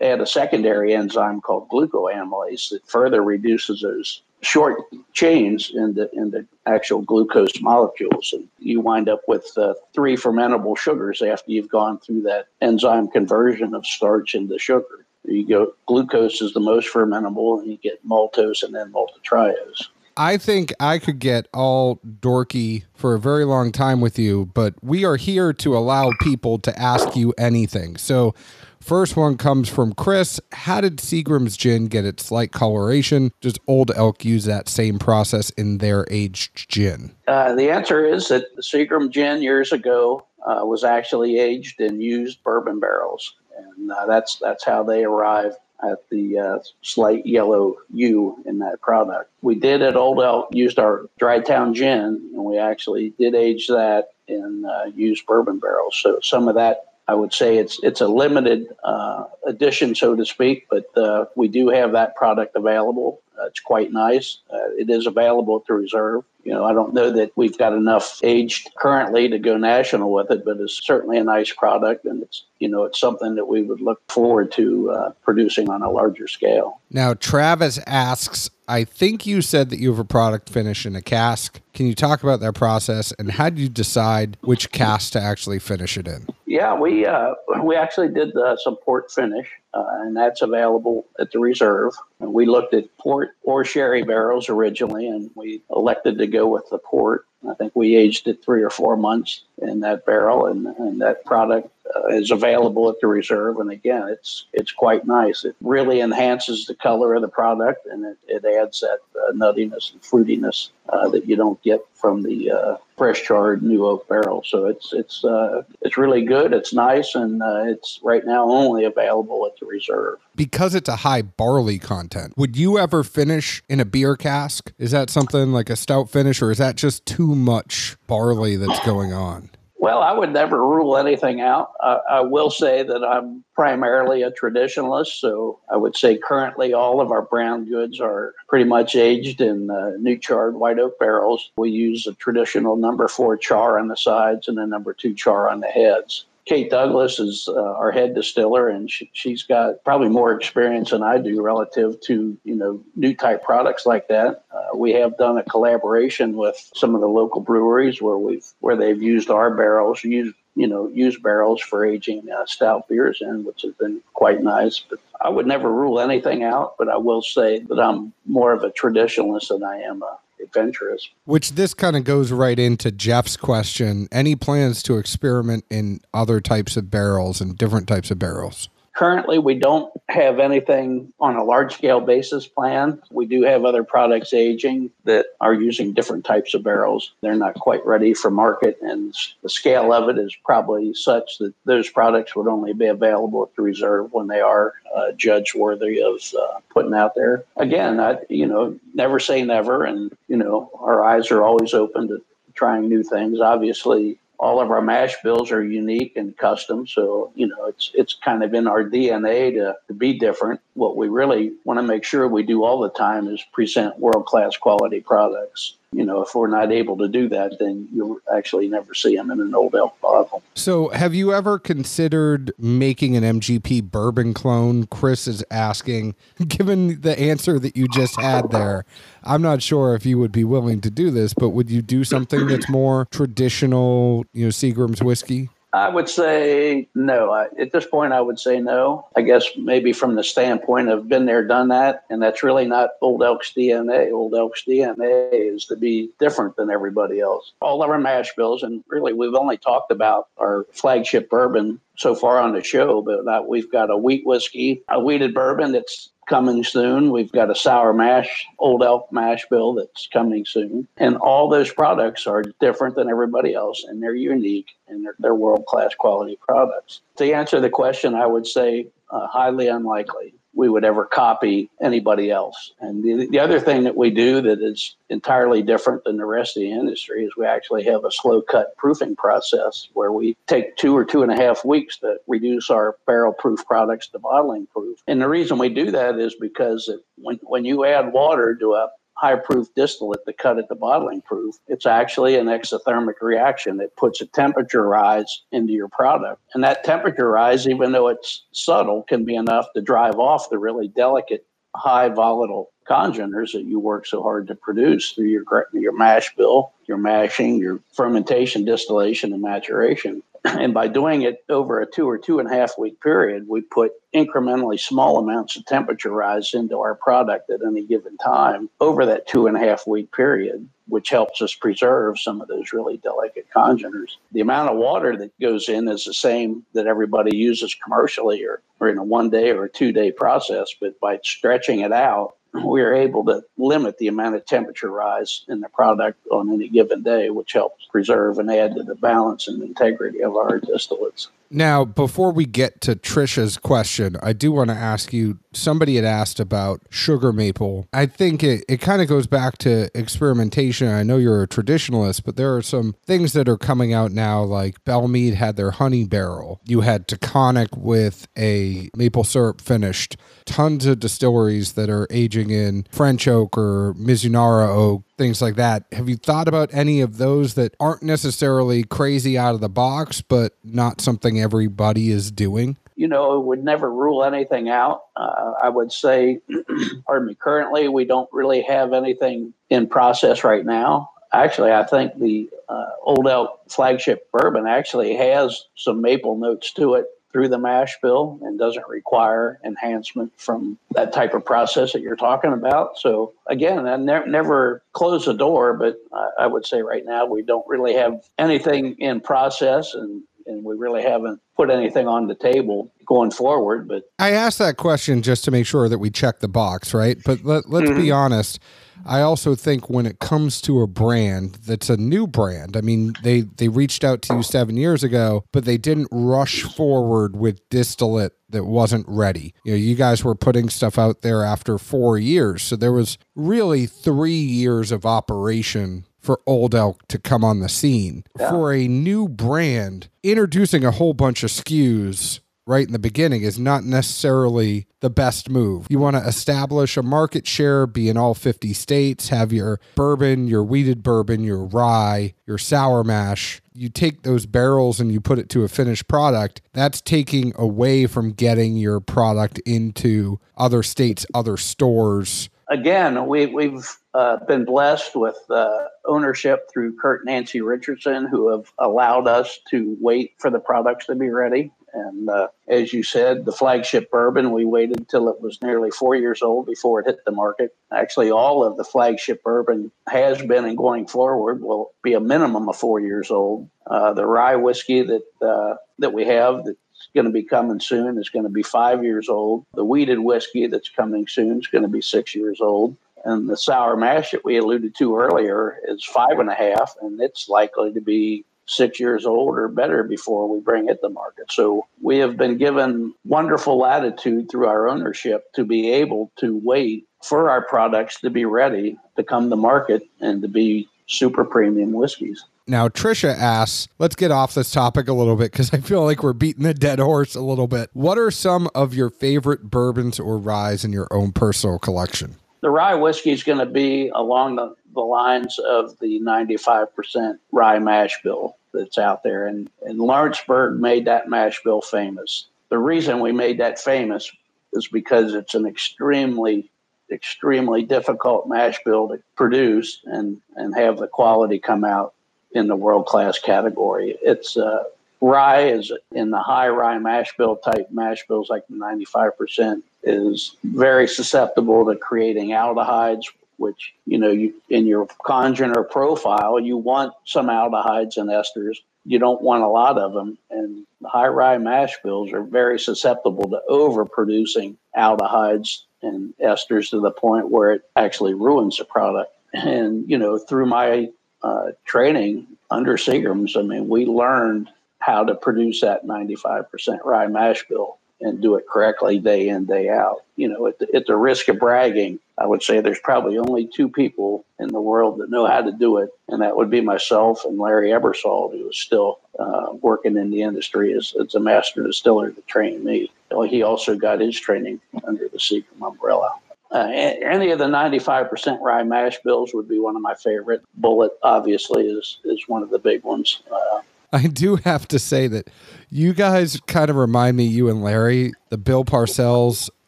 add 0.00 0.20
a 0.20 0.26
secondary 0.26 0.94
enzyme 0.94 1.40
called 1.40 1.68
glucoamylase 1.70 2.70
that 2.70 2.86
further 2.86 3.22
reduces 3.22 3.80
those 3.80 4.22
short 4.42 4.82
chains 5.14 5.72
into, 5.74 6.10
into 6.12 6.46
actual 6.66 7.00
glucose 7.00 7.60
molecules. 7.60 8.32
And 8.34 8.46
you 8.58 8.80
wind 8.80 9.08
up 9.08 9.22
with 9.26 9.50
uh, 9.56 9.74
three 9.94 10.16
fermentable 10.16 10.76
sugars 10.76 11.22
after 11.22 11.50
you've 11.50 11.70
gone 11.70 11.98
through 11.98 12.22
that 12.22 12.46
enzyme 12.60 13.08
conversion 13.08 13.74
of 13.74 13.86
starch 13.86 14.34
into 14.34 14.58
sugar. 14.58 15.06
You 15.24 15.48
go 15.48 15.72
glucose 15.86 16.40
is 16.40 16.52
the 16.52 16.60
most 16.60 16.92
fermentable, 16.92 17.58
and 17.58 17.68
you 17.68 17.78
get 17.78 18.06
maltose 18.06 18.62
and 18.62 18.74
then 18.74 18.92
maltotriose. 18.92 19.88
I 20.16 20.36
think 20.38 20.72
I 20.80 20.98
could 20.98 21.18
get 21.18 21.46
all 21.52 22.00
dorky 22.20 22.84
for 22.94 23.14
a 23.14 23.20
very 23.20 23.44
long 23.44 23.72
time 23.72 24.00
with 24.00 24.18
you, 24.18 24.50
but 24.54 24.74
we 24.82 25.04
are 25.04 25.16
here 25.16 25.52
to 25.54 25.76
allow 25.76 26.12
people 26.20 26.58
to 26.60 26.78
ask 26.78 27.14
you 27.16 27.34
anything. 27.36 27.96
So, 27.96 28.34
first 28.80 29.16
one 29.16 29.36
comes 29.36 29.68
from 29.68 29.92
Chris. 29.92 30.40
How 30.52 30.80
did 30.80 30.98
Seagram's 30.98 31.56
gin 31.56 31.86
get 31.86 32.04
its 32.04 32.24
slight 32.24 32.52
coloration? 32.52 33.32
Does 33.40 33.56
Old 33.66 33.92
Elk 33.94 34.24
use 34.24 34.44
that 34.44 34.68
same 34.68 34.98
process 34.98 35.50
in 35.50 35.78
their 35.78 36.06
aged 36.10 36.68
gin? 36.70 37.14
Uh, 37.28 37.54
the 37.54 37.70
answer 37.70 38.04
is 38.04 38.28
that 38.28 38.54
the 38.56 38.62
Seagram 38.62 39.10
gin 39.10 39.42
years 39.42 39.72
ago 39.72 40.26
uh, 40.46 40.64
was 40.64 40.84
actually 40.84 41.38
aged 41.38 41.80
in 41.80 42.00
used 42.00 42.42
bourbon 42.42 42.80
barrels 42.80 43.34
and 43.56 43.90
uh, 43.90 44.06
that's 44.06 44.36
that's 44.36 44.64
how 44.64 44.82
they 44.82 45.04
arrive 45.04 45.52
at 45.82 46.08
the 46.10 46.38
uh, 46.38 46.58
slight 46.82 47.26
yellow 47.26 47.76
U 47.92 48.42
in 48.46 48.58
that 48.60 48.80
product. 48.80 49.30
We 49.42 49.54
did 49.54 49.82
at 49.82 49.96
Old 49.96 50.22
Elk 50.22 50.48
used 50.52 50.78
our 50.78 51.08
Dry 51.18 51.40
Town 51.40 51.74
gin, 51.74 52.30
and 52.34 52.44
we 52.44 52.58
actually 52.58 53.10
did 53.18 53.34
age 53.34 53.68
that 53.68 54.10
in 54.28 54.64
uh, 54.64 54.90
used 54.94 55.26
bourbon 55.26 55.58
barrels. 55.58 55.96
So 55.96 56.18
some 56.22 56.48
of 56.48 56.54
that, 56.56 56.84
I 57.08 57.14
would 57.14 57.32
say, 57.32 57.58
it's 57.58 57.78
it's 57.82 58.00
a 58.00 58.08
limited 58.08 58.68
uh, 58.82 59.24
edition, 59.46 59.94
so 59.94 60.16
to 60.16 60.24
speak, 60.24 60.66
but 60.70 60.86
uh, 60.96 61.26
we 61.36 61.48
do 61.48 61.68
have 61.68 61.92
that 61.92 62.16
product 62.16 62.56
available. 62.56 63.20
Uh, 63.38 63.46
it's 63.46 63.60
quite 63.60 63.92
nice. 63.92 64.38
Uh, 64.52 64.70
it 64.78 64.90
is 64.90 65.06
available 65.06 65.60
to 65.60 65.74
reserve. 65.74 66.24
You 66.46 66.52
know, 66.52 66.64
I 66.64 66.72
don't 66.72 66.94
know 66.94 67.10
that 67.10 67.32
we've 67.34 67.58
got 67.58 67.72
enough 67.72 68.20
aged 68.22 68.70
currently 68.76 69.28
to 69.28 69.36
go 69.36 69.56
national 69.56 70.12
with 70.12 70.30
it, 70.30 70.44
but 70.44 70.58
it's 70.58 70.80
certainly 70.86 71.18
a 71.18 71.24
nice 71.24 71.52
product, 71.52 72.04
and 72.04 72.22
it's 72.22 72.44
you 72.60 72.68
know 72.68 72.84
it's 72.84 73.00
something 73.00 73.34
that 73.34 73.46
we 73.46 73.62
would 73.62 73.80
look 73.80 74.00
forward 74.08 74.52
to 74.52 74.92
uh, 74.92 75.10
producing 75.24 75.68
on 75.68 75.82
a 75.82 75.90
larger 75.90 76.28
scale. 76.28 76.80
Now, 76.88 77.14
Travis 77.14 77.80
asks, 77.88 78.48
I 78.68 78.84
think 78.84 79.26
you 79.26 79.42
said 79.42 79.70
that 79.70 79.80
you 79.80 79.90
have 79.90 79.98
a 79.98 80.04
product 80.04 80.48
finish 80.48 80.86
in 80.86 80.94
a 80.94 81.02
cask. 81.02 81.60
Can 81.74 81.86
you 81.86 81.96
talk 81.96 82.22
about 82.22 82.38
that 82.40 82.54
process 82.54 83.12
and 83.18 83.32
how 83.32 83.50
do 83.50 83.60
you 83.60 83.68
decide 83.68 84.38
which 84.42 84.70
cask 84.70 85.12
to 85.14 85.20
actually 85.20 85.58
finish 85.58 85.96
it 85.96 86.06
in? 86.06 86.26
Yeah, 86.46 86.74
we 86.74 87.06
uh, 87.06 87.34
we 87.62 87.74
actually 87.74 88.08
did 88.08 88.36
uh, 88.36 88.56
some 88.56 88.76
port 88.76 89.10
finish, 89.10 89.48
uh, 89.76 89.84
and 90.00 90.16
that's 90.16 90.40
available 90.40 91.06
at 91.20 91.30
the 91.32 91.38
reserve. 91.38 91.92
And 92.20 92.32
we 92.32 92.46
looked 92.46 92.72
at 92.72 92.96
port 92.96 93.30
or 93.42 93.64
sherry 93.64 94.02
barrels 94.02 94.48
originally, 94.48 95.06
and 95.06 95.30
we 95.34 95.62
elected 95.70 96.16
to 96.18 96.26
go 96.26 96.46
with 96.46 96.64
the 96.70 96.78
port. 96.78 97.26
I 97.48 97.54
think 97.54 97.76
we 97.76 97.94
aged 97.94 98.26
it 98.26 98.42
three 98.42 98.62
or 98.62 98.70
four 98.70 98.96
months 98.96 99.42
in 99.58 99.80
that 99.80 100.06
barrel, 100.06 100.46
and, 100.46 100.66
and 100.66 101.00
that 101.02 101.24
product 101.26 101.70
uh, 101.94 102.08
is 102.08 102.30
available 102.30 102.88
at 102.88 103.00
the 103.00 103.06
reserve. 103.06 103.58
And 103.58 103.70
again, 103.70 104.08
it's 104.08 104.46
it's 104.52 104.72
quite 104.72 105.06
nice. 105.06 105.44
It 105.44 105.56
really 105.60 106.00
enhances 106.00 106.66
the 106.66 106.74
color 106.74 107.14
of 107.14 107.22
the 107.22 107.28
product, 107.28 107.86
and 107.86 108.04
it, 108.04 108.18
it 108.28 108.44
adds 108.44 108.80
that 108.80 108.98
uh, 109.16 109.32
nuttiness 109.32 109.92
and 109.92 110.02
fruitiness 110.02 110.70
uh, 110.88 111.08
that 111.08 111.26
you 111.26 111.36
don't 111.36 111.60
get 111.62 111.80
from 111.94 112.22
the 112.22 112.50
uh, 112.50 112.76
fresh 112.96 113.22
charred 113.24 113.62
new 113.62 113.84
oak 113.86 114.08
barrel. 114.08 114.42
So 114.44 114.66
it's 114.66 114.92
it's 114.92 115.24
uh, 115.24 115.62
it's 115.82 115.96
really 115.96 116.24
good. 116.24 116.52
It's 116.52 116.72
nice, 116.72 117.14
and 117.14 117.42
uh, 117.42 117.64
it's 117.66 118.00
right 118.02 118.24
now 118.24 118.48
only 118.48 118.84
available 118.84 119.46
at 119.46 119.58
the 119.58 119.66
reserve. 119.66 120.18
Because 120.34 120.74
it's 120.74 120.88
a 120.88 120.96
high 120.96 121.22
barley 121.22 121.78
content, 121.78 122.34
would 122.36 122.56
you 122.56 122.78
ever 122.78 123.02
finish 123.02 123.62
in 123.68 123.80
a 123.80 123.84
beer 123.84 124.16
cask? 124.16 124.72
Is 124.78 124.90
that 124.90 125.10
something 125.10 125.52
like 125.52 125.70
a 125.70 125.76
stout 125.76 126.10
finish, 126.10 126.42
or 126.42 126.50
is 126.50 126.58
that 126.58 126.76
just 126.76 127.06
too 127.06 127.34
much 127.34 127.96
barley 128.06 128.56
that's 128.56 128.84
going 128.84 129.12
on? 129.12 129.50
Well, 129.78 130.02
I 130.02 130.12
would 130.12 130.32
never 130.32 130.60
rule 130.60 130.96
anything 130.96 131.42
out. 131.42 131.72
I, 131.80 131.98
I, 132.10 132.20
will 132.20 132.48
say 132.48 132.82
that 132.82 133.04
I'm 133.04 133.44
primarily 133.54 134.22
a 134.22 134.30
traditionalist, 134.30 135.18
so 135.18 135.60
I 135.70 135.76
would 135.76 135.94
say 135.94 136.16
currently 136.16 136.72
all 136.72 137.00
of 137.00 137.10
our 137.10 137.20
brown 137.20 137.68
goods 137.68 138.00
are 138.00 138.34
pretty 138.48 138.64
much 138.64 138.96
aged 138.96 139.42
in 139.42 139.70
uh, 139.70 139.90
new 139.98 140.16
charred 140.16 140.54
white 140.54 140.78
oak 140.78 140.98
barrels. 140.98 141.50
We 141.58 141.70
use 141.70 142.06
a 142.06 142.14
traditional 142.14 142.76
number 142.76 143.06
four 143.06 143.36
char 143.36 143.78
on 143.78 143.88
the 143.88 143.96
sides 143.96 144.48
and 144.48 144.58
a 144.58 144.66
number 144.66 144.94
two 144.94 145.12
char 145.12 145.50
on 145.50 145.60
the 145.60 145.68
heads. 145.68 146.24
Kate 146.46 146.70
Douglas 146.70 147.18
is 147.18 147.48
uh, 147.48 147.60
our 147.60 147.90
head 147.90 148.14
distiller, 148.14 148.68
and 148.68 148.88
she, 148.88 149.10
has 149.30 149.42
got 149.42 149.82
probably 149.84 150.08
more 150.08 150.32
experience 150.32 150.90
than 150.90 151.02
I 151.02 151.18
do 151.18 151.42
relative 151.42 152.00
to 152.02 152.38
you 152.44 152.54
know 152.54 152.80
new 152.94 153.14
type 153.14 153.42
products 153.42 153.84
like 153.84 154.06
that. 154.08 154.44
Uh, 154.54 154.76
we 154.76 154.92
have 154.92 155.18
done 155.18 155.38
a 155.38 155.42
collaboration 155.42 156.36
with 156.36 156.70
some 156.76 156.94
of 156.94 157.00
the 157.00 157.08
local 157.08 157.40
breweries 157.40 158.00
where 158.00 158.16
we've 158.16 158.46
where 158.60 158.76
they've 158.76 159.02
used 159.02 159.28
our 159.28 159.56
barrels, 159.56 160.04
used 160.04 160.36
you 160.54 160.68
know 160.68 160.86
used 160.88 161.20
barrels 161.20 161.60
for 161.60 161.84
aging 161.84 162.30
uh, 162.30 162.46
stout 162.46 162.88
beers 162.88 163.18
in, 163.20 163.44
which 163.44 163.62
has 163.62 163.74
been 163.74 164.00
quite 164.14 164.40
nice. 164.40 164.78
But 164.78 165.00
I 165.20 165.30
would 165.30 165.48
never 165.48 165.72
rule 165.72 165.98
anything 165.98 166.44
out, 166.44 166.76
but 166.78 166.88
I 166.88 166.96
will 166.96 167.22
say 167.22 167.58
that 167.58 167.80
I'm 167.80 168.12
more 168.24 168.52
of 168.52 168.62
a 168.62 168.70
traditionalist 168.70 169.48
than 169.48 169.64
I 169.64 169.78
am 169.78 170.00
a 170.02 170.16
adventurous. 170.42 171.08
Which 171.24 171.52
this 171.52 171.74
kind 171.74 171.96
of 171.96 172.04
goes 172.04 172.32
right 172.32 172.58
into 172.58 172.90
Jeff's 172.90 173.36
question. 173.36 174.08
Any 174.10 174.36
plans 174.36 174.82
to 174.84 174.98
experiment 174.98 175.64
in 175.70 176.00
other 176.12 176.40
types 176.40 176.76
of 176.76 176.90
barrels 176.90 177.40
and 177.40 177.56
different 177.56 177.88
types 177.88 178.10
of 178.10 178.18
barrels? 178.18 178.68
Currently, 178.96 179.38
we 179.38 179.56
don't 179.56 179.92
have 180.08 180.38
anything 180.38 181.12
on 181.20 181.36
a 181.36 181.44
large 181.44 181.74
scale 181.74 182.00
basis 182.00 182.46
planned. 182.46 183.02
We 183.10 183.26
do 183.26 183.42
have 183.42 183.66
other 183.66 183.84
products 183.84 184.32
aging 184.32 184.90
that 185.04 185.26
are 185.38 185.52
using 185.52 185.92
different 185.92 186.24
types 186.24 186.54
of 186.54 186.62
barrels. 186.62 187.12
They're 187.20 187.34
not 187.34 187.56
quite 187.56 187.84
ready 187.84 188.14
for 188.14 188.30
market, 188.30 188.78
and 188.80 189.14
the 189.42 189.50
scale 189.50 189.92
of 189.92 190.08
it 190.08 190.16
is 190.18 190.34
probably 190.42 190.94
such 190.94 191.36
that 191.40 191.52
those 191.66 191.90
products 191.90 192.34
would 192.34 192.48
only 192.48 192.72
be 192.72 192.86
available 192.86 193.42
at 193.42 193.54
the 193.54 193.60
reserve 193.60 194.14
when 194.14 194.28
they 194.28 194.40
are 194.40 194.72
uh, 194.96 195.12
judge 195.12 195.54
worthy 195.54 196.00
of 196.00 196.18
uh, 196.34 196.60
putting 196.70 196.94
out 196.94 197.14
there. 197.14 197.44
Again, 197.58 198.00
I, 198.00 198.20
you 198.30 198.46
know, 198.46 198.78
never 198.94 199.20
say 199.20 199.42
never, 199.42 199.84
and 199.84 200.10
you 200.26 200.38
know, 200.38 200.70
our 200.80 201.04
eyes 201.04 201.30
are 201.30 201.42
always 201.42 201.74
open 201.74 202.08
to 202.08 202.22
trying 202.54 202.88
new 202.88 203.02
things. 203.02 203.40
Obviously, 203.40 204.18
all 204.38 204.60
of 204.60 204.70
our 204.70 204.82
mash 204.82 205.14
bills 205.22 205.50
are 205.50 205.64
unique 205.64 206.16
and 206.16 206.36
custom. 206.36 206.86
So, 206.86 207.32
you 207.34 207.46
know, 207.46 207.66
it's 207.66 207.90
it's 207.94 208.14
kind 208.14 208.42
of 208.42 208.54
in 208.54 208.66
our 208.66 208.84
DNA 208.84 209.52
to, 209.54 209.76
to 209.86 209.94
be 209.94 210.18
different. 210.18 210.60
What 210.74 210.96
we 210.96 211.08
really 211.08 211.52
want 211.64 211.78
to 211.78 211.82
make 211.82 212.04
sure 212.04 212.28
we 212.28 212.42
do 212.42 212.64
all 212.64 212.80
the 212.80 212.90
time 212.90 213.28
is 213.28 213.42
present 213.52 213.98
world 213.98 214.26
class 214.26 214.56
quality 214.56 215.00
products 215.00 215.76
you 215.96 216.04
know, 216.04 216.20
if 216.20 216.34
we're 216.34 216.46
not 216.46 216.70
able 216.70 216.98
to 216.98 217.08
do 217.08 217.26
that, 217.30 217.58
then 217.58 217.88
you'll 217.90 218.18
actually 218.30 218.68
never 218.68 218.92
see 218.92 219.16
them 219.16 219.30
in 219.30 219.40
an 219.40 219.54
old 219.54 219.74
elk 219.74 219.98
bottle. 220.02 220.42
So, 220.54 220.90
have 220.90 221.14
you 221.14 221.32
ever 221.32 221.58
considered 221.58 222.52
making 222.58 223.16
an 223.16 223.24
MGP 223.40 223.90
bourbon 223.90 224.34
clone? 224.34 224.86
Chris 224.88 225.26
is 225.26 225.42
asking, 225.50 226.14
given 226.48 227.00
the 227.00 227.18
answer 227.18 227.58
that 227.58 227.78
you 227.78 227.88
just 227.88 228.20
had 228.20 228.50
there, 228.50 228.84
I'm 229.24 229.40
not 229.40 229.62
sure 229.62 229.94
if 229.94 230.04
you 230.04 230.18
would 230.18 230.32
be 230.32 230.44
willing 230.44 230.82
to 230.82 230.90
do 230.90 231.10
this, 231.10 231.32
but 231.32 231.50
would 231.50 231.70
you 231.70 231.80
do 231.80 232.04
something 232.04 232.46
that's 232.46 232.68
more 232.68 233.08
traditional, 233.10 234.26
you 234.34 234.44
know, 234.44 234.50
Seagram's 234.50 235.02
whiskey? 235.02 235.48
I 235.76 235.90
would 235.90 236.08
say 236.08 236.88
no. 236.94 237.30
I, 237.32 237.48
at 237.60 237.70
this 237.70 237.84
point, 237.84 238.14
I 238.14 238.20
would 238.22 238.38
say 238.38 238.60
no. 238.60 239.06
I 239.14 239.20
guess 239.20 239.44
maybe 239.58 239.92
from 239.92 240.14
the 240.14 240.24
standpoint 240.24 240.88
of 240.88 241.06
been 241.06 241.26
there, 241.26 241.46
done 241.46 241.68
that, 241.68 242.04
and 242.08 242.22
that's 242.22 242.42
really 242.42 242.64
not 242.64 242.90
Old 243.02 243.22
Elk's 243.22 243.52
DNA. 243.52 244.10
Old 244.10 244.34
Elk's 244.34 244.64
DNA 244.64 245.28
is 245.32 245.66
to 245.66 245.76
be 245.76 246.08
different 246.18 246.56
than 246.56 246.70
everybody 246.70 247.20
else. 247.20 247.52
All 247.60 247.82
of 247.82 247.90
our 247.90 247.98
mash 247.98 248.34
bills, 248.34 248.62
and 248.62 248.82
really, 248.88 249.12
we've 249.12 249.34
only 249.34 249.58
talked 249.58 249.90
about 249.90 250.28
our 250.38 250.66
flagship 250.72 251.28
bourbon 251.28 251.78
so 251.98 252.14
far 252.14 252.40
on 252.40 252.54
the 252.54 252.62
show, 252.62 253.02
but 253.02 253.46
we've 253.46 253.70
got 253.70 253.90
a 253.90 253.98
wheat 253.98 254.24
whiskey, 254.24 254.82
a 254.88 254.98
wheated 254.98 255.34
bourbon 255.34 255.72
that's 255.72 256.08
coming 256.26 256.64
soon. 256.64 257.10
We've 257.10 257.32
got 257.32 257.50
a 257.50 257.54
sour 257.54 257.92
mash, 257.92 258.46
Old 258.58 258.82
Elk 258.82 259.10
mash 259.12 259.46
bill 259.48 259.74
that's 259.74 260.08
coming 260.12 260.44
soon. 260.44 260.88
And 260.96 261.16
all 261.16 261.48
those 261.48 261.72
products 261.72 262.26
are 262.26 262.42
different 262.60 262.96
than 262.96 263.08
everybody 263.08 263.54
else 263.54 263.84
and 263.84 264.02
they're 264.02 264.14
unique 264.14 264.68
and 264.88 265.04
they're, 265.04 265.14
they're 265.18 265.34
world 265.34 265.66
class 265.66 265.94
quality 265.94 266.38
products. 266.40 267.00
To 267.16 267.32
answer 267.32 267.60
the 267.60 267.70
question, 267.70 268.14
I 268.14 268.26
would 268.26 268.46
say 268.46 268.88
uh, 269.10 269.26
highly 269.28 269.68
unlikely 269.68 270.34
we 270.56 270.70
would 270.70 270.84
ever 270.84 271.04
copy 271.04 271.70
anybody 271.80 272.30
else. 272.30 272.72
And 272.80 273.04
the, 273.04 273.28
the 273.28 273.38
other 273.38 273.60
thing 273.60 273.84
that 273.84 273.96
we 273.96 274.10
do 274.10 274.40
that 274.40 274.60
is 274.60 274.96
entirely 275.10 275.62
different 275.62 276.04
than 276.04 276.16
the 276.16 276.24
rest 276.24 276.56
of 276.56 276.62
the 276.62 276.72
industry 276.72 277.24
is 277.24 277.36
we 277.36 277.46
actually 277.46 277.84
have 277.84 278.04
a 278.04 278.10
slow 278.10 278.40
cut 278.40 278.74
proofing 278.76 279.14
process 279.14 279.88
where 279.92 280.10
we 280.10 280.36
take 280.46 280.76
two 280.76 280.96
or 280.96 281.04
two 281.04 281.22
and 281.22 281.30
a 281.30 281.36
half 281.36 281.64
weeks 281.64 281.98
to 281.98 282.16
reduce 282.26 282.70
our 282.70 282.96
barrel 283.06 283.34
proof 283.34 283.64
products 283.66 284.08
to 284.08 284.18
bottling 284.18 284.66
proof. 284.66 284.98
And 285.06 285.20
the 285.20 285.28
reason 285.28 285.58
we 285.58 285.68
do 285.68 285.90
that 285.90 286.18
is 286.18 286.34
because 286.34 286.90
when, 287.16 287.38
when 287.42 287.66
you 287.66 287.84
add 287.84 288.12
water 288.12 288.56
to 288.56 288.74
a 288.74 288.88
high 289.16 289.36
proof 289.36 289.68
distillate 289.74 290.24
to 290.26 290.32
cut 290.32 290.58
at 290.58 290.68
the 290.68 290.74
bottling 290.74 291.22
proof. 291.22 291.56
It's 291.66 291.86
actually 291.86 292.36
an 292.36 292.46
exothermic 292.46 293.20
reaction 293.20 293.78
that 293.78 293.96
puts 293.96 294.20
a 294.20 294.26
temperature 294.26 294.86
rise 294.86 295.42
into 295.52 295.72
your 295.72 295.88
product. 295.88 296.42
And 296.54 296.62
that 296.64 296.84
temperature 296.84 297.30
rise, 297.30 297.66
even 297.66 297.92
though 297.92 298.08
it's 298.08 298.44
subtle, 298.52 299.02
can 299.02 299.24
be 299.24 299.34
enough 299.34 299.66
to 299.74 299.80
drive 299.80 300.18
off 300.18 300.50
the 300.50 300.58
really 300.58 300.88
delicate, 300.88 301.46
high 301.74 302.08
volatile 302.08 302.70
congeners 302.88 303.52
that 303.52 303.64
you 303.64 303.80
work 303.80 304.06
so 304.06 304.22
hard 304.22 304.46
to 304.46 304.54
produce 304.54 305.12
through 305.12 305.26
your 305.26 305.44
your 305.72 305.96
mash 305.96 306.34
bill, 306.36 306.72
your 306.86 306.98
mashing, 306.98 307.58
your 307.58 307.80
fermentation, 307.94 308.64
distillation, 308.64 309.32
and 309.32 309.42
maturation. 309.42 310.22
And 310.66 310.74
by 310.74 310.88
doing 310.88 311.22
it 311.22 311.44
over 311.48 311.80
a 311.80 311.86
two 311.90 312.08
or 312.08 312.18
two 312.18 312.38
and 312.38 312.50
a 312.50 312.54
half 312.54 312.78
week 312.78 313.00
period, 313.00 313.46
we 313.48 313.60
put 313.62 313.92
incrementally 314.14 314.78
small 314.78 315.18
amounts 315.18 315.56
of 315.56 315.64
temperature 315.66 316.10
rise 316.10 316.54
into 316.54 316.78
our 316.78 316.94
product 316.94 317.50
at 317.50 317.60
any 317.66 317.84
given 317.84 318.16
time 318.18 318.70
over 318.80 319.06
that 319.06 319.26
two 319.26 319.46
and 319.46 319.56
a 319.56 319.60
half 319.60 319.86
week 319.86 320.12
period, 320.12 320.68
which 320.88 321.10
helps 321.10 321.42
us 321.42 321.54
preserve 321.54 322.18
some 322.18 322.40
of 322.40 322.48
those 322.48 322.72
really 322.72 322.96
delicate 322.98 323.46
congeners. 323.54 324.18
The 324.32 324.40
amount 324.40 324.70
of 324.70 324.76
water 324.76 325.16
that 325.16 325.38
goes 325.40 325.68
in 325.68 325.88
is 325.88 326.04
the 326.04 326.14
same 326.14 326.64
that 326.74 326.86
everybody 326.86 327.36
uses 327.36 327.74
commercially 327.74 328.44
or, 328.44 328.62
or 328.80 328.88
in 328.88 328.98
a 328.98 329.04
one 329.04 329.30
day 329.30 329.50
or 329.50 329.64
a 329.64 329.70
two 329.70 329.92
day 329.92 330.12
process, 330.12 330.68
but 330.80 330.98
by 331.00 331.18
stretching 331.22 331.80
it 331.80 331.92
out, 331.92 332.36
we 332.64 332.82
are 332.82 332.94
able 332.94 333.24
to 333.24 333.44
limit 333.56 333.98
the 333.98 334.08
amount 334.08 334.36
of 334.36 334.44
temperature 334.46 334.90
rise 334.90 335.44
in 335.48 335.60
the 335.60 335.68
product 335.68 336.26
on 336.30 336.52
any 336.52 336.68
given 336.68 337.02
day, 337.02 337.30
which 337.30 337.52
helps 337.52 337.86
preserve 337.86 338.38
and 338.38 338.50
add 338.50 338.74
to 338.76 338.82
the 338.82 338.94
balance 338.94 339.48
and 339.48 339.62
integrity 339.62 340.22
of 340.22 340.36
our 340.36 340.60
distillates. 340.60 341.28
Now, 341.50 341.84
before 341.84 342.32
we 342.32 342.44
get 342.44 342.80
to 342.82 342.96
Trisha's 342.96 343.56
question, 343.56 344.16
I 344.22 344.32
do 344.32 344.52
want 344.52 344.70
to 344.70 344.76
ask 344.76 345.12
you 345.12 345.38
somebody 345.52 345.96
had 345.96 346.04
asked 346.04 346.40
about 346.40 346.80
sugar 346.90 347.32
maple. 347.32 347.88
I 347.92 348.06
think 348.06 348.42
it, 348.42 348.64
it 348.68 348.80
kind 348.80 349.00
of 349.00 349.08
goes 349.08 349.26
back 349.26 349.58
to 349.58 349.90
experimentation. 349.98 350.88
I 350.88 351.02
know 351.02 351.16
you're 351.16 351.42
a 351.42 351.48
traditionalist, 351.48 352.24
but 352.24 352.36
there 352.36 352.54
are 352.56 352.62
some 352.62 352.94
things 353.06 353.32
that 353.32 353.48
are 353.48 353.56
coming 353.56 353.92
out 353.92 354.12
now, 354.12 354.42
like 354.42 354.84
Belle 354.84 355.08
Meade 355.08 355.34
had 355.34 355.56
their 355.56 355.72
honey 355.72 356.04
barrel. 356.04 356.60
You 356.64 356.82
had 356.82 357.08
Taconic 357.08 357.76
with 357.76 358.28
a 358.36 358.90
maple 358.96 359.24
syrup 359.24 359.60
finished. 359.60 360.16
Tons 360.44 360.86
of 360.86 361.00
distilleries 361.00 361.72
that 361.72 361.88
are 361.88 362.06
aging 362.10 362.50
in 362.50 362.86
French 362.90 363.26
oak 363.26 363.56
or 363.56 363.94
Mizunara 363.94 364.68
oak 364.68 365.05
things 365.16 365.40
like 365.40 365.56
that. 365.56 365.84
Have 365.92 366.08
you 366.08 366.16
thought 366.16 366.48
about 366.48 366.72
any 366.72 367.00
of 367.00 367.18
those 367.18 367.54
that 367.54 367.74
aren't 367.80 368.02
necessarily 368.02 368.84
crazy 368.84 369.36
out 369.38 369.54
of 369.54 369.60
the 369.60 369.68
box, 369.68 370.20
but 370.20 370.54
not 370.64 371.00
something 371.00 371.40
everybody 371.40 372.10
is 372.10 372.30
doing? 372.30 372.76
You 372.94 373.08
know, 373.08 373.38
would 373.40 373.62
never 373.62 373.92
rule 373.92 374.24
anything 374.24 374.68
out. 374.68 375.02
Uh, 375.16 375.52
I 375.62 375.68
would 375.68 375.92
say, 375.92 376.40
pardon 377.06 377.28
me, 377.28 377.34
currently 377.34 377.88
we 377.88 378.04
don't 378.04 378.28
really 378.32 378.62
have 378.62 378.92
anything 378.92 379.52
in 379.68 379.86
process 379.86 380.44
right 380.44 380.64
now. 380.64 381.10
actually, 381.32 381.72
I 381.72 381.84
think 381.84 382.18
the 382.18 382.48
uh, 382.68 382.86
Old 383.02 383.26
Elk 383.26 383.60
flagship 383.68 384.30
bourbon 384.32 384.66
actually 384.66 385.14
has 385.16 385.64
some 385.76 386.00
maple 386.00 386.36
notes 386.38 386.72
to 386.74 386.94
it 386.94 387.06
through 387.36 387.48
the 387.48 387.58
mash 387.58 387.98
bill 388.00 388.38
and 388.40 388.58
doesn't 388.58 388.88
require 388.88 389.60
enhancement 389.62 390.32
from 390.38 390.78
that 390.92 391.12
type 391.12 391.34
of 391.34 391.44
process 391.44 391.92
that 391.92 392.00
you're 392.00 392.16
talking 392.16 392.50
about. 392.50 392.98
So 392.98 393.34
again, 393.46 393.86
I 393.86 393.96
ne- 393.96 394.24
never 394.26 394.82
close 394.94 395.26
the 395.26 395.34
door, 395.34 395.74
but 395.74 395.98
I, 396.14 396.44
I 396.44 396.46
would 396.46 396.64
say 396.64 396.80
right 396.80 397.04
now 397.04 397.26
we 397.26 397.42
don't 397.42 397.68
really 397.68 397.92
have 397.92 398.26
anything 398.38 398.96
in 399.00 399.20
process 399.20 399.92
and 399.92 400.22
and 400.46 400.64
we 400.64 400.76
really 400.76 401.02
haven't 401.02 401.40
put 401.56 401.70
anything 401.70 402.06
on 402.06 402.26
the 402.26 402.34
table 402.34 402.92
going 403.06 403.30
forward. 403.30 403.88
But 403.88 404.04
I 404.18 404.32
asked 404.32 404.58
that 404.58 404.76
question 404.76 405.22
just 405.22 405.44
to 405.44 405.50
make 405.50 405.66
sure 405.66 405.88
that 405.88 405.98
we 405.98 406.10
check 406.10 406.40
the 406.40 406.48
box, 406.48 406.94
right? 406.94 407.18
But 407.24 407.44
let, 407.44 407.68
let's 407.68 407.90
mm-hmm. 407.90 408.00
be 408.00 408.10
honest. 408.10 408.58
I 409.04 409.20
also 409.20 409.54
think 409.54 409.88
when 409.88 410.06
it 410.06 410.18
comes 410.18 410.60
to 410.62 410.80
a 410.80 410.86
brand 410.86 411.58
that's 411.66 411.90
a 411.90 411.96
new 411.96 412.26
brand, 412.26 412.76
I 412.76 412.80
mean, 412.80 413.12
they 413.22 413.42
they 413.42 413.68
reached 413.68 414.02
out 414.04 414.22
to 414.22 414.36
you 414.36 414.42
seven 414.42 414.76
years 414.76 415.04
ago, 415.04 415.44
but 415.52 415.64
they 415.64 415.78
didn't 415.78 416.08
rush 416.10 416.62
forward 416.62 417.36
with 417.36 417.68
distillate 417.68 418.32
that 418.48 418.64
wasn't 418.64 419.06
ready. 419.08 419.54
You 419.64 419.72
know, 419.72 419.78
you 419.78 419.94
guys 419.94 420.24
were 420.24 420.34
putting 420.34 420.68
stuff 420.68 420.98
out 420.98 421.22
there 421.22 421.44
after 421.44 421.78
four 421.78 422.18
years, 422.18 422.62
so 422.62 422.74
there 422.74 422.92
was 422.92 423.18
really 423.34 423.86
three 423.86 424.32
years 424.32 424.90
of 424.90 425.06
operation 425.06 426.04
for 426.26 426.40
Old 426.44 426.74
Elk 426.74 427.06
to 427.08 427.18
come 427.18 427.44
on 427.44 427.60
the 427.60 427.68
scene. 427.68 428.24
Yeah. 428.38 428.50
For 428.50 428.72
a 428.72 428.88
new 428.88 429.28
brand, 429.28 430.08
introducing 430.22 430.84
a 430.84 430.90
whole 430.90 431.14
bunch 431.14 431.42
of 431.42 431.50
SKUs 431.50 432.40
right 432.66 432.86
in 432.86 432.92
the 432.92 432.98
beginning 432.98 433.42
is 433.42 433.58
not 433.58 433.84
necessarily 433.84 434.86
the 435.00 435.08
best 435.08 435.48
move. 435.48 435.86
You 435.88 436.00
want 436.00 436.16
to 436.16 436.26
establish 436.26 436.96
a 436.96 437.02
market 437.02 437.46
share, 437.46 437.86
be 437.86 438.08
in 438.08 438.16
all 438.16 438.34
50 438.34 438.72
states, 438.72 439.28
have 439.28 439.52
your 439.52 439.80
bourbon, 439.94 440.48
your 440.48 440.64
wheated 440.64 441.02
bourbon, 441.02 441.44
your 441.44 441.64
rye, 441.64 442.34
your 442.44 442.58
sour 442.58 443.04
mash. 443.04 443.62
You 443.72 443.88
take 443.88 444.22
those 444.22 444.46
barrels 444.46 444.98
and 444.98 445.12
you 445.12 445.20
put 445.20 445.38
it 445.38 445.48
to 445.50 445.62
a 445.62 445.68
finished 445.68 446.08
product. 446.08 446.60
That's 446.72 447.00
taking 447.00 447.52
away 447.56 448.06
from 448.06 448.32
getting 448.32 448.76
your 448.76 448.98
product 448.98 449.60
into 449.60 450.40
other 450.56 450.82
states, 450.82 451.24
other 451.32 451.56
stores. 451.56 452.48
Again, 452.68 453.26
we, 453.26 453.46
we've 453.46 453.96
uh, 454.12 454.38
been 454.44 454.64
blessed 454.64 455.14
with 455.14 455.36
uh, 455.50 455.84
ownership 456.04 456.68
through 456.72 456.96
Curt 456.96 457.24
Nancy 457.24 457.60
Richardson, 457.60 458.26
who 458.26 458.50
have 458.50 458.72
allowed 458.78 459.28
us 459.28 459.60
to 459.70 459.96
wait 460.00 460.34
for 460.38 460.50
the 460.50 460.58
products 460.58 461.06
to 461.06 461.14
be 461.14 461.30
ready. 461.30 461.70
And 461.94 462.28
uh, 462.28 462.48
as 462.68 462.92
you 462.92 463.02
said, 463.02 463.44
the 463.44 463.52
flagship 463.52 464.10
bourbon, 464.10 464.50
we 464.50 464.64
waited 464.64 464.98
until 464.98 465.28
it 465.28 465.40
was 465.40 465.62
nearly 465.62 465.90
four 465.90 466.14
years 466.14 466.42
old 466.42 466.66
before 466.66 467.00
it 467.00 467.06
hit 467.06 467.24
the 467.24 467.30
market. 467.30 467.74
Actually, 467.92 468.30
all 468.30 468.64
of 468.64 468.76
the 468.76 468.84
flagship 468.84 469.42
bourbon 469.42 469.90
has 470.08 470.42
been 470.42 470.64
and 470.64 470.76
going 470.76 471.06
forward 471.06 471.62
will 471.62 471.92
be 472.02 472.12
a 472.12 472.20
minimum 472.20 472.68
of 472.68 472.76
four 472.76 473.00
years 473.00 473.30
old. 473.30 473.70
Uh, 473.86 474.12
the 474.12 474.26
rye 474.26 474.56
whiskey 474.56 475.02
that 475.02 475.22
uh, 475.40 475.76
that 475.98 476.12
we 476.12 476.26
have 476.26 476.64
that's 476.64 476.78
going 477.16 477.26
to 477.26 477.32
be 477.32 477.42
coming 477.42 477.80
soon 477.80 478.18
is 478.18 478.28
going 478.28 478.44
to 478.44 478.50
be 478.50 478.62
five 478.62 479.02
years 479.02 479.28
old. 479.28 479.64
The 479.74 479.84
wheated 479.84 480.20
whiskey 480.20 480.68
that's 480.68 480.88
coming 480.88 481.26
soon 481.26 481.58
is 481.58 481.66
going 481.66 481.82
to 481.82 481.88
be 481.88 482.02
six 482.02 482.34
years 482.34 482.60
old. 482.60 482.96
And 483.24 483.48
the 483.48 483.56
sour 483.56 483.96
mash 483.96 484.30
that 484.30 484.44
we 484.44 484.58
alluded 484.58 484.94
to 484.98 485.16
earlier 485.16 485.78
is 485.88 486.04
five 486.04 486.38
and 486.38 486.48
a 486.48 486.54
half, 486.54 486.94
and 487.02 487.20
it's 487.20 487.48
likely 487.48 487.92
to 487.92 488.00
be 488.00 488.44
six 488.66 489.00
years 489.00 489.26
old 489.26 489.56
or 489.56 489.68
better 489.68 490.04
before 490.04 490.48
we 490.48 490.60
bring 490.60 490.88
it 490.88 491.00
to 491.00 491.08
market. 491.08 491.50
So 491.50 491.86
we 492.00 492.18
have 492.18 492.36
been 492.36 492.58
given 492.58 493.14
wonderful 493.24 493.78
latitude 493.78 494.50
through 494.50 494.66
our 494.66 494.88
ownership 494.88 495.52
to 495.54 495.64
be 495.64 495.90
able 495.90 496.30
to 496.36 496.60
wait 496.62 497.06
for 497.22 497.50
our 497.50 497.62
products 497.62 498.20
to 498.20 498.30
be 498.30 498.44
ready 498.44 498.96
to 499.16 499.24
come 499.24 499.50
to 499.50 499.56
market 499.56 500.02
and 500.20 500.42
to 500.42 500.48
be 500.48 500.88
super 501.06 501.44
premium 501.44 501.92
whiskeys. 501.92 502.44
Now, 502.68 502.88
Trisha 502.88 503.32
asks, 503.36 503.86
let's 503.98 504.16
get 504.16 504.32
off 504.32 504.54
this 504.54 504.72
topic 504.72 505.06
a 505.06 505.12
little 505.12 505.36
bit 505.36 505.52
because 505.52 505.72
I 505.72 505.78
feel 505.78 506.02
like 506.02 506.22
we're 506.22 506.32
beating 506.32 506.64
the 506.64 506.74
dead 506.74 506.98
horse 506.98 507.36
a 507.36 507.40
little 507.40 507.68
bit. 507.68 507.90
What 507.92 508.18
are 508.18 508.32
some 508.32 508.68
of 508.74 508.92
your 508.92 509.10
favorite 509.10 509.70
bourbons 509.70 510.18
or 510.18 510.36
ryes 510.36 510.84
in 510.84 510.92
your 510.92 511.06
own 511.12 511.30
personal 511.30 511.78
collection? 511.78 512.36
The 512.62 512.70
rye 512.70 512.94
whiskey 512.94 513.30
is 513.30 513.44
going 513.44 513.58
to 513.58 513.66
be 513.66 514.08
along 514.08 514.56
the 514.56 514.74
the 514.96 515.02
lines 515.02 515.58
of 515.60 515.96
the 516.00 516.18
95% 516.20 517.38
rye 517.52 517.78
mash 517.78 518.20
bill 518.22 518.56
that's 518.74 518.98
out 518.98 519.22
there. 519.22 519.46
And, 519.46 519.70
and 519.82 519.98
Lawrenceburg 519.98 520.80
made 520.80 521.04
that 521.04 521.28
mash 521.28 521.62
bill 521.62 521.82
famous. 521.82 522.46
The 522.70 522.78
reason 522.78 523.20
we 523.20 523.30
made 523.30 523.60
that 523.60 523.78
famous 523.78 524.32
is 524.72 524.88
because 524.88 525.34
it's 525.34 525.54
an 525.54 525.66
extremely, 525.66 526.70
extremely 527.10 527.82
difficult 527.82 528.48
mash 528.48 528.78
bill 528.84 529.08
to 529.08 529.22
produce 529.36 530.00
and, 530.04 530.40
and 530.56 530.74
have 530.76 530.98
the 530.98 531.06
quality 531.06 531.58
come 531.58 531.84
out 531.84 532.14
in 532.52 532.66
the 532.68 532.76
world 532.76 533.06
class 533.06 533.38
category. 533.38 534.16
It's 534.22 534.56
uh, 534.56 534.84
rye 535.20 535.68
is 535.68 535.92
in 536.12 536.30
the 536.30 536.40
high 536.40 536.68
rye 536.68 536.98
mash 536.98 537.36
bill 537.36 537.56
type. 537.56 537.88
Mash 537.90 538.26
bills, 538.26 538.48
like 538.48 538.64
95%, 538.68 539.82
is 540.02 540.56
very 540.64 541.08
susceptible 541.08 541.84
to 541.86 541.96
creating 541.96 542.50
aldehydes, 542.50 543.24
which 543.58 543.94
you 544.06 544.18
know 544.18 544.30
you 544.30 544.54
in 544.70 544.86
your 544.86 545.06
congener 545.06 545.88
profile 545.88 546.58
you 546.60 546.76
want 546.76 547.12
some 547.24 547.46
aldehydes 547.46 548.16
and 548.16 548.30
esters. 548.30 548.76
You 549.04 549.20
don't 549.20 549.40
want 549.40 549.62
a 549.62 549.68
lot 549.68 549.98
of 549.98 550.14
them. 550.14 550.36
And 550.50 550.84
high 551.04 551.28
rye 551.28 551.58
mash 551.58 551.96
bills 552.02 552.32
are 552.32 552.42
very 552.42 552.78
susceptible 552.78 553.48
to 553.50 553.62
overproducing 553.68 554.76
aldehydes 554.96 555.82
and 556.06 556.34
esters 556.38 556.90
to 556.90 557.00
the 557.00 557.10
point 557.10 557.50
where 557.50 557.72
it 557.72 557.82
actually 557.96 558.34
ruins 558.34 558.78
the 558.78 558.84
product. 558.84 559.32
And 559.52 560.08
you 560.08 560.18
know 560.18 560.38
through 560.38 560.66
my 560.66 561.08
uh, 561.42 561.72
training 561.84 562.46
under 562.70 562.96
seagram's 562.96 563.56
i 563.56 563.62
mean 563.62 563.88
we 563.88 564.04
learned 564.04 564.68
how 564.98 565.22
to 565.22 565.34
produce 565.34 565.80
that 565.82 566.04
95% 566.04 566.66
rye 567.04 567.28
mash 567.28 567.64
bill 567.68 567.98
and 568.20 568.40
do 568.40 568.56
it 568.56 568.66
correctly 568.68 569.18
day 569.18 569.48
in 569.48 569.66
day 569.66 569.88
out. 569.88 570.24
You 570.36 570.48
know 570.48 570.66
at 570.66 570.78
the, 570.78 570.94
at 570.94 571.06
the 571.06 571.16
risk 571.16 571.48
of 571.48 571.58
bragging 571.58 572.18
I 572.38 572.46
would 572.46 572.62
say 572.62 572.80
there's 572.80 573.00
probably 573.00 573.38
only 573.38 573.66
two 573.66 573.88
people 573.88 574.44
in 574.58 574.68
the 574.68 574.80
world 574.80 575.18
that 575.18 575.30
know 575.30 575.46
how 575.46 575.62
to 575.62 575.72
do 575.72 575.98
it, 575.98 576.10
and 576.28 576.42
that 576.42 576.56
would 576.56 576.70
be 576.70 576.80
myself 576.82 577.44
and 577.44 577.58
Larry 577.58 577.90
Ebersold, 577.90 578.52
who 578.52 578.68
is 578.68 578.78
still 578.78 579.20
uh, 579.38 579.68
working 579.80 580.16
in 580.16 580.30
the 580.30 580.42
industry 580.42 580.92
as, 580.92 581.14
as 581.20 581.34
a 581.34 581.40
master 581.40 581.82
distiller 581.82 582.30
to 582.30 582.40
train 582.42 582.84
me. 582.84 583.10
He 583.48 583.62
also 583.62 583.96
got 583.96 584.20
his 584.20 584.38
training 584.38 584.80
under 585.04 585.28
the 585.28 585.38
Seagram 585.38 585.86
umbrella. 585.86 586.34
Uh, 586.70 586.88
any 586.90 587.50
of 587.50 587.58
the 587.58 587.64
95% 587.64 588.60
rye 588.60 588.82
mash 588.82 589.18
bills 589.24 589.54
would 589.54 589.68
be 589.68 589.78
one 589.78 589.96
of 589.96 590.02
my 590.02 590.14
favorite. 590.14 590.62
Bulleit, 590.80 591.10
obviously, 591.22 591.86
is, 591.86 592.18
is 592.24 592.42
one 592.48 592.62
of 592.62 592.70
the 592.70 592.78
big 592.78 593.02
ones. 593.02 593.42
Uh, 593.50 593.80
I 594.12 594.26
do 594.26 594.56
have 594.56 594.86
to 594.88 594.98
say 594.98 595.26
that 595.28 595.48
you 595.90 596.12
guys 596.12 596.60
kind 596.66 596.90
of 596.90 596.96
remind 596.96 597.36
me, 597.36 597.44
you 597.44 597.68
and 597.68 597.82
Larry, 597.82 598.32
the 598.50 598.58
Bill 598.58 598.84
Parcells 598.84 599.70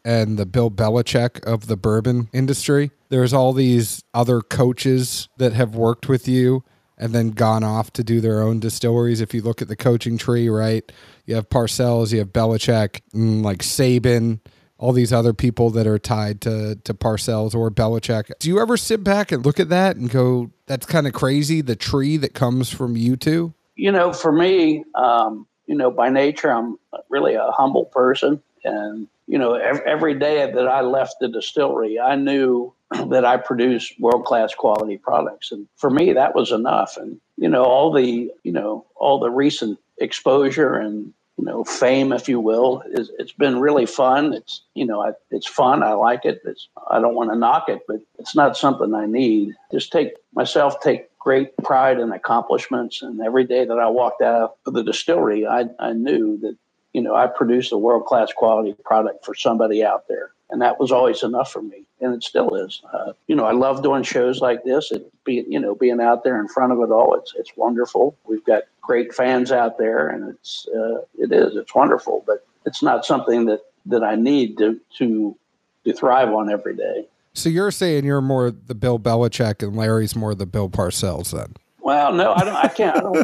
and 0.09 0.39
the 0.39 0.47
Bill 0.47 0.71
Belichick 0.71 1.45
of 1.45 1.67
the 1.67 1.77
bourbon 1.77 2.31
industry. 2.33 2.91
There's 3.11 3.35
all 3.35 3.53
these 3.53 4.03
other 4.15 4.41
coaches 4.41 5.29
that 5.37 5.53
have 5.53 5.75
worked 5.75 6.09
with 6.09 6.27
you 6.27 6.65
and 6.97 7.13
then 7.13 7.33
gone 7.33 7.63
off 7.63 7.93
to 7.93 8.03
do 8.03 8.23
their 8.23 8.41
own 8.41 8.59
distilleries. 8.59 9.21
If 9.21 9.35
you 9.35 9.43
look 9.43 9.61
at 9.61 9.69
the 9.69 9.77
coaching 9.77 10.17
tree, 10.17 10.49
right, 10.49 10.91
you 11.27 11.35
have 11.35 11.51
Parcells, 11.51 12.11
you 12.11 12.21
have 12.21 12.29
Belichick, 12.29 13.03
mm, 13.15 13.45
like 13.45 13.59
Saban, 13.59 14.41
all 14.79 14.93
these 14.93 15.13
other 15.13 15.35
people 15.35 15.69
that 15.71 15.87
are 15.87 15.99
tied 15.99 16.41
to 16.41 16.77
to 16.85 16.95
Parcells 16.95 17.55
or 17.55 17.71
Belichick. 17.71 18.31
Do 18.39 18.49
you 18.49 18.61
ever 18.61 18.79
sit 18.79 19.05
back 19.05 19.31
and 19.31 19.45
look 19.45 19.61
at 19.61 19.69
that 19.69 19.97
and 19.97 20.09
go, 20.09 20.51
"That's 20.67 20.87
kind 20.87 21.07
of 21.07 21.13
crazy"? 21.13 21.61
The 21.61 21.77
tree 21.77 22.17
that 22.17 22.33
comes 22.33 22.71
from 22.71 22.97
you 22.97 23.17
two. 23.17 23.53
You 23.77 23.93
know, 23.93 24.15
for 24.15 24.33
me, 24.33 24.85
um, 24.95 25.47
you 25.67 25.75
know, 25.75 25.91
by 25.91 26.09
nature, 26.09 26.51
I'm 26.51 26.79
really 27.11 27.35
a 27.35 27.51
humble 27.51 27.85
person, 27.85 28.43
and 28.65 29.09
you 29.29 29.39
know, 29.39 29.55
every 29.55 30.19
day 30.19 30.51
that 30.51 30.67
I 30.67 30.81
left 30.81 31.17
the 31.21 31.29
distillery, 31.29 32.01
I 32.01 32.17
knew 32.17 32.73
that 33.11 33.25
I 33.25 33.37
produced 33.37 34.01
world 34.01 34.25
class 34.25 34.55
quality 34.55 34.97
products, 34.97 35.53
and 35.53 35.69
for 35.77 35.91
me, 35.91 36.15
that 36.15 36.35
was 36.35 36.51
enough. 36.51 36.97
And 36.97 37.21
you 37.37 37.49
know, 37.49 37.65
all 37.65 37.93
the 37.93 38.31
you 38.43 38.53
know 38.53 38.87
all 38.97 39.21
the 39.21 39.31
recent 39.31 39.79
exposure 39.99 40.75
and 40.75 41.13
you 41.37 41.45
know 41.45 41.63
fame, 41.63 42.13
if 42.13 42.29
you 42.29 42.41
will, 42.41 42.83
is 42.87 43.11
it's 43.19 43.33
been 43.33 43.61
really 43.61 43.85
fun. 43.85 44.33
It's 44.33 44.63
you 44.75 44.87
know, 44.87 45.03
I, 45.03 45.13
it's 45.31 45.47
fun. 45.47 45.83
I 45.83 45.93
like 45.93 46.25
it. 46.25 46.41
It's 46.47 46.69
I 46.91 46.99
don't 46.99 47.15
want 47.15 47.31
to 47.31 47.37
knock 47.37 47.69
it, 47.69 47.83
but 47.87 48.01
it's 48.19 48.35
not 48.35 48.57
something 48.57 48.95
I 48.95 49.05
need. 49.05 49.55
Just 49.71 49.93
take 49.93 50.15
myself 50.35 50.81
take 50.81 51.17
great 51.19 51.55
pride 51.59 51.99
and 51.99 52.15
accomplishments, 52.15 53.03
and 53.03 53.21
every 53.21 53.45
day 53.45 53.67
that 53.67 53.79
I 53.79 53.89
walked 53.89 54.23
out 54.23 54.57
of 54.65 54.73
the 54.73 54.83
distillery, 54.83 55.47
I 55.47 55.67
I 55.79 55.93
knew 55.93 56.39
that 56.39 56.57
you 56.99 57.05
know, 57.05 57.15
I 57.15 57.29
produced 57.29 57.71
a 57.71 57.79
world 57.79 58.07
class 58.07 58.33
quality 58.33 58.75
product 58.85 59.25
for 59.25 59.33
somebody 59.33 59.85
out 59.85 60.09
there. 60.09 60.33
And 60.51 60.61
that 60.63 60.81
was 60.81 60.91
always 60.91 61.23
enough 61.23 61.53
for 61.53 61.63
me. 61.63 61.85
And 62.01 62.13
it 62.13 62.25
still 62.25 62.57
is. 62.57 62.83
Uh, 62.93 63.13
you 63.29 63.37
know, 63.37 63.45
I 63.45 63.53
love 63.53 63.85
doing 63.85 64.03
shows 64.03 64.41
like 64.41 64.65
this. 64.65 64.91
It 64.91 65.09
be, 65.23 65.45
you 65.47 65.61
know, 65.61 65.77
being 65.77 66.01
out 66.01 66.25
there 66.25 66.41
in 66.41 66.49
front 66.49 66.73
of 66.73 66.81
it 66.81 66.91
all. 66.91 67.15
It's, 67.15 67.35
it's 67.39 67.53
wonderful. 67.57 68.17
We've 68.27 68.45
got 68.45 68.65
great 68.81 69.15
fans 69.15 69.53
out 69.53 69.79
there 69.79 70.09
and 70.09 70.29
it's, 70.29 70.67
uh, 70.75 71.03
it 71.17 71.31
is, 71.31 71.55
it's 71.55 71.73
wonderful, 71.73 72.25
but 72.27 72.45
it's 72.67 72.83
not 72.83 73.05
something 73.05 73.45
that, 73.45 73.61
that 73.87 74.03
I 74.03 74.17
need 74.17 74.59
to, 74.59 74.81
to, 74.97 75.37
to 75.85 75.93
thrive 75.93 76.31
on 76.31 76.51
every 76.51 76.75
day. 76.75 77.07
So 77.33 77.49
you're 77.49 77.71
saying 77.71 78.07
you're 78.07 78.21
more 78.21 78.51
the 78.51 78.75
Bill 78.75 78.99
Belichick 78.99 79.63
and 79.63 79.77
Larry's 79.77 80.17
more 80.17 80.35
the 80.35 80.47
Bill 80.47 80.69
Parcells 80.69 81.31
then? 81.31 81.55
Well, 81.89 82.13
no, 82.13 82.35
I 82.35 82.45
don't. 82.45 82.55
I 82.55 82.69
can't. 82.69 82.97
I 82.99 83.01
don't, 83.01 83.17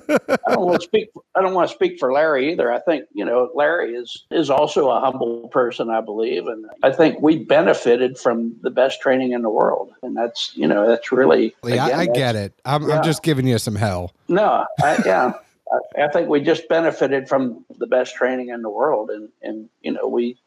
I 0.46 0.54
don't 0.54 0.64
want 0.64 0.80
to 0.80 0.84
speak. 0.86 1.10
I 1.34 1.42
don't 1.42 1.52
want 1.52 1.68
to 1.68 1.74
speak 1.74 1.98
for 1.98 2.14
Larry 2.14 2.50
either. 2.50 2.72
I 2.72 2.80
think 2.80 3.04
you 3.12 3.22
know 3.22 3.50
Larry 3.54 3.92
is 3.92 4.24
is 4.30 4.48
also 4.48 4.88
a 4.88 5.00
humble 5.00 5.48
person, 5.48 5.90
I 5.90 6.00
believe, 6.00 6.46
and 6.46 6.64
I 6.82 6.90
think 6.90 7.20
we 7.20 7.44
benefited 7.44 8.16
from 8.16 8.56
the 8.62 8.70
best 8.70 9.02
training 9.02 9.32
in 9.32 9.42
the 9.42 9.50
world, 9.50 9.92
and 10.02 10.16
that's 10.16 10.56
you 10.56 10.66
know 10.66 10.88
that's 10.88 11.12
really. 11.12 11.54
Again, 11.62 11.78
I, 11.78 12.06
get 12.06 12.36
it. 12.36 12.54
I'm, 12.64 12.88
yeah. 12.88 12.96
I'm 12.96 13.04
just 13.04 13.22
giving 13.22 13.46
you 13.46 13.58
some 13.58 13.74
hell. 13.74 14.14
No, 14.28 14.64
I, 14.82 15.02
yeah, 15.04 15.34
I, 15.70 16.04
I 16.04 16.08
think 16.08 16.30
we 16.30 16.40
just 16.40 16.66
benefited 16.66 17.28
from 17.28 17.66
the 17.76 17.86
best 17.86 18.14
training 18.14 18.48
in 18.48 18.62
the 18.62 18.70
world, 18.70 19.10
and 19.10 19.28
and 19.42 19.68
you 19.82 19.92
know 19.92 20.08
we 20.08 20.38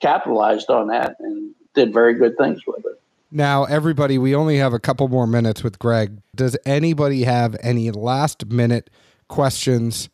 capitalized 0.00 0.68
on 0.68 0.88
that 0.88 1.16
and 1.20 1.54
did 1.72 1.90
very 1.90 2.12
good 2.12 2.36
things 2.36 2.66
with 2.66 2.84
it. 2.84 3.00
Now, 3.34 3.64
everybody, 3.64 4.18
we 4.18 4.34
only 4.34 4.58
have 4.58 4.74
a 4.74 4.78
couple 4.78 5.08
more 5.08 5.26
minutes 5.26 5.64
with 5.64 5.78
Greg. 5.78 6.18
Does 6.36 6.54
anybody 6.66 7.24
have 7.24 7.56
any 7.62 7.90
last 7.90 8.44
minute 8.46 8.90
questions? 9.28 10.10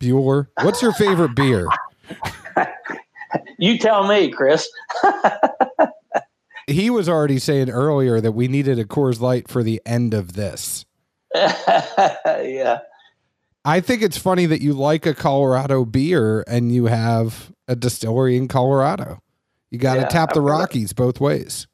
Bueller, 0.00 0.46
what's 0.62 0.80
your 0.80 0.94
favorite 0.94 1.36
beer? 1.36 1.68
you 3.58 3.76
tell 3.76 4.08
me, 4.08 4.30
Chris. 4.30 4.66
he 6.66 6.88
was 6.88 7.06
already 7.06 7.38
saying 7.38 7.68
earlier 7.68 8.18
that 8.18 8.32
we 8.32 8.48
needed 8.48 8.78
a 8.78 8.86
Coors 8.86 9.20
Light 9.20 9.46
for 9.46 9.62
the 9.62 9.82
end 9.84 10.14
of 10.14 10.32
this. 10.32 10.86
yeah. 11.34 12.78
I 13.62 13.80
think 13.80 14.00
it's 14.00 14.16
funny 14.16 14.46
that 14.46 14.62
you 14.62 14.72
like 14.72 15.04
a 15.04 15.14
Colorado 15.14 15.84
beer 15.84 16.44
and 16.48 16.72
you 16.72 16.86
have 16.86 17.52
a 17.68 17.76
distillery 17.76 18.38
in 18.38 18.48
Colorado. 18.48 19.22
You 19.70 19.78
got 19.78 19.96
to 19.96 20.00
yeah, 20.00 20.08
tap 20.08 20.32
the 20.32 20.40
Rockies 20.40 20.94
both 20.94 21.20
ways. 21.20 21.66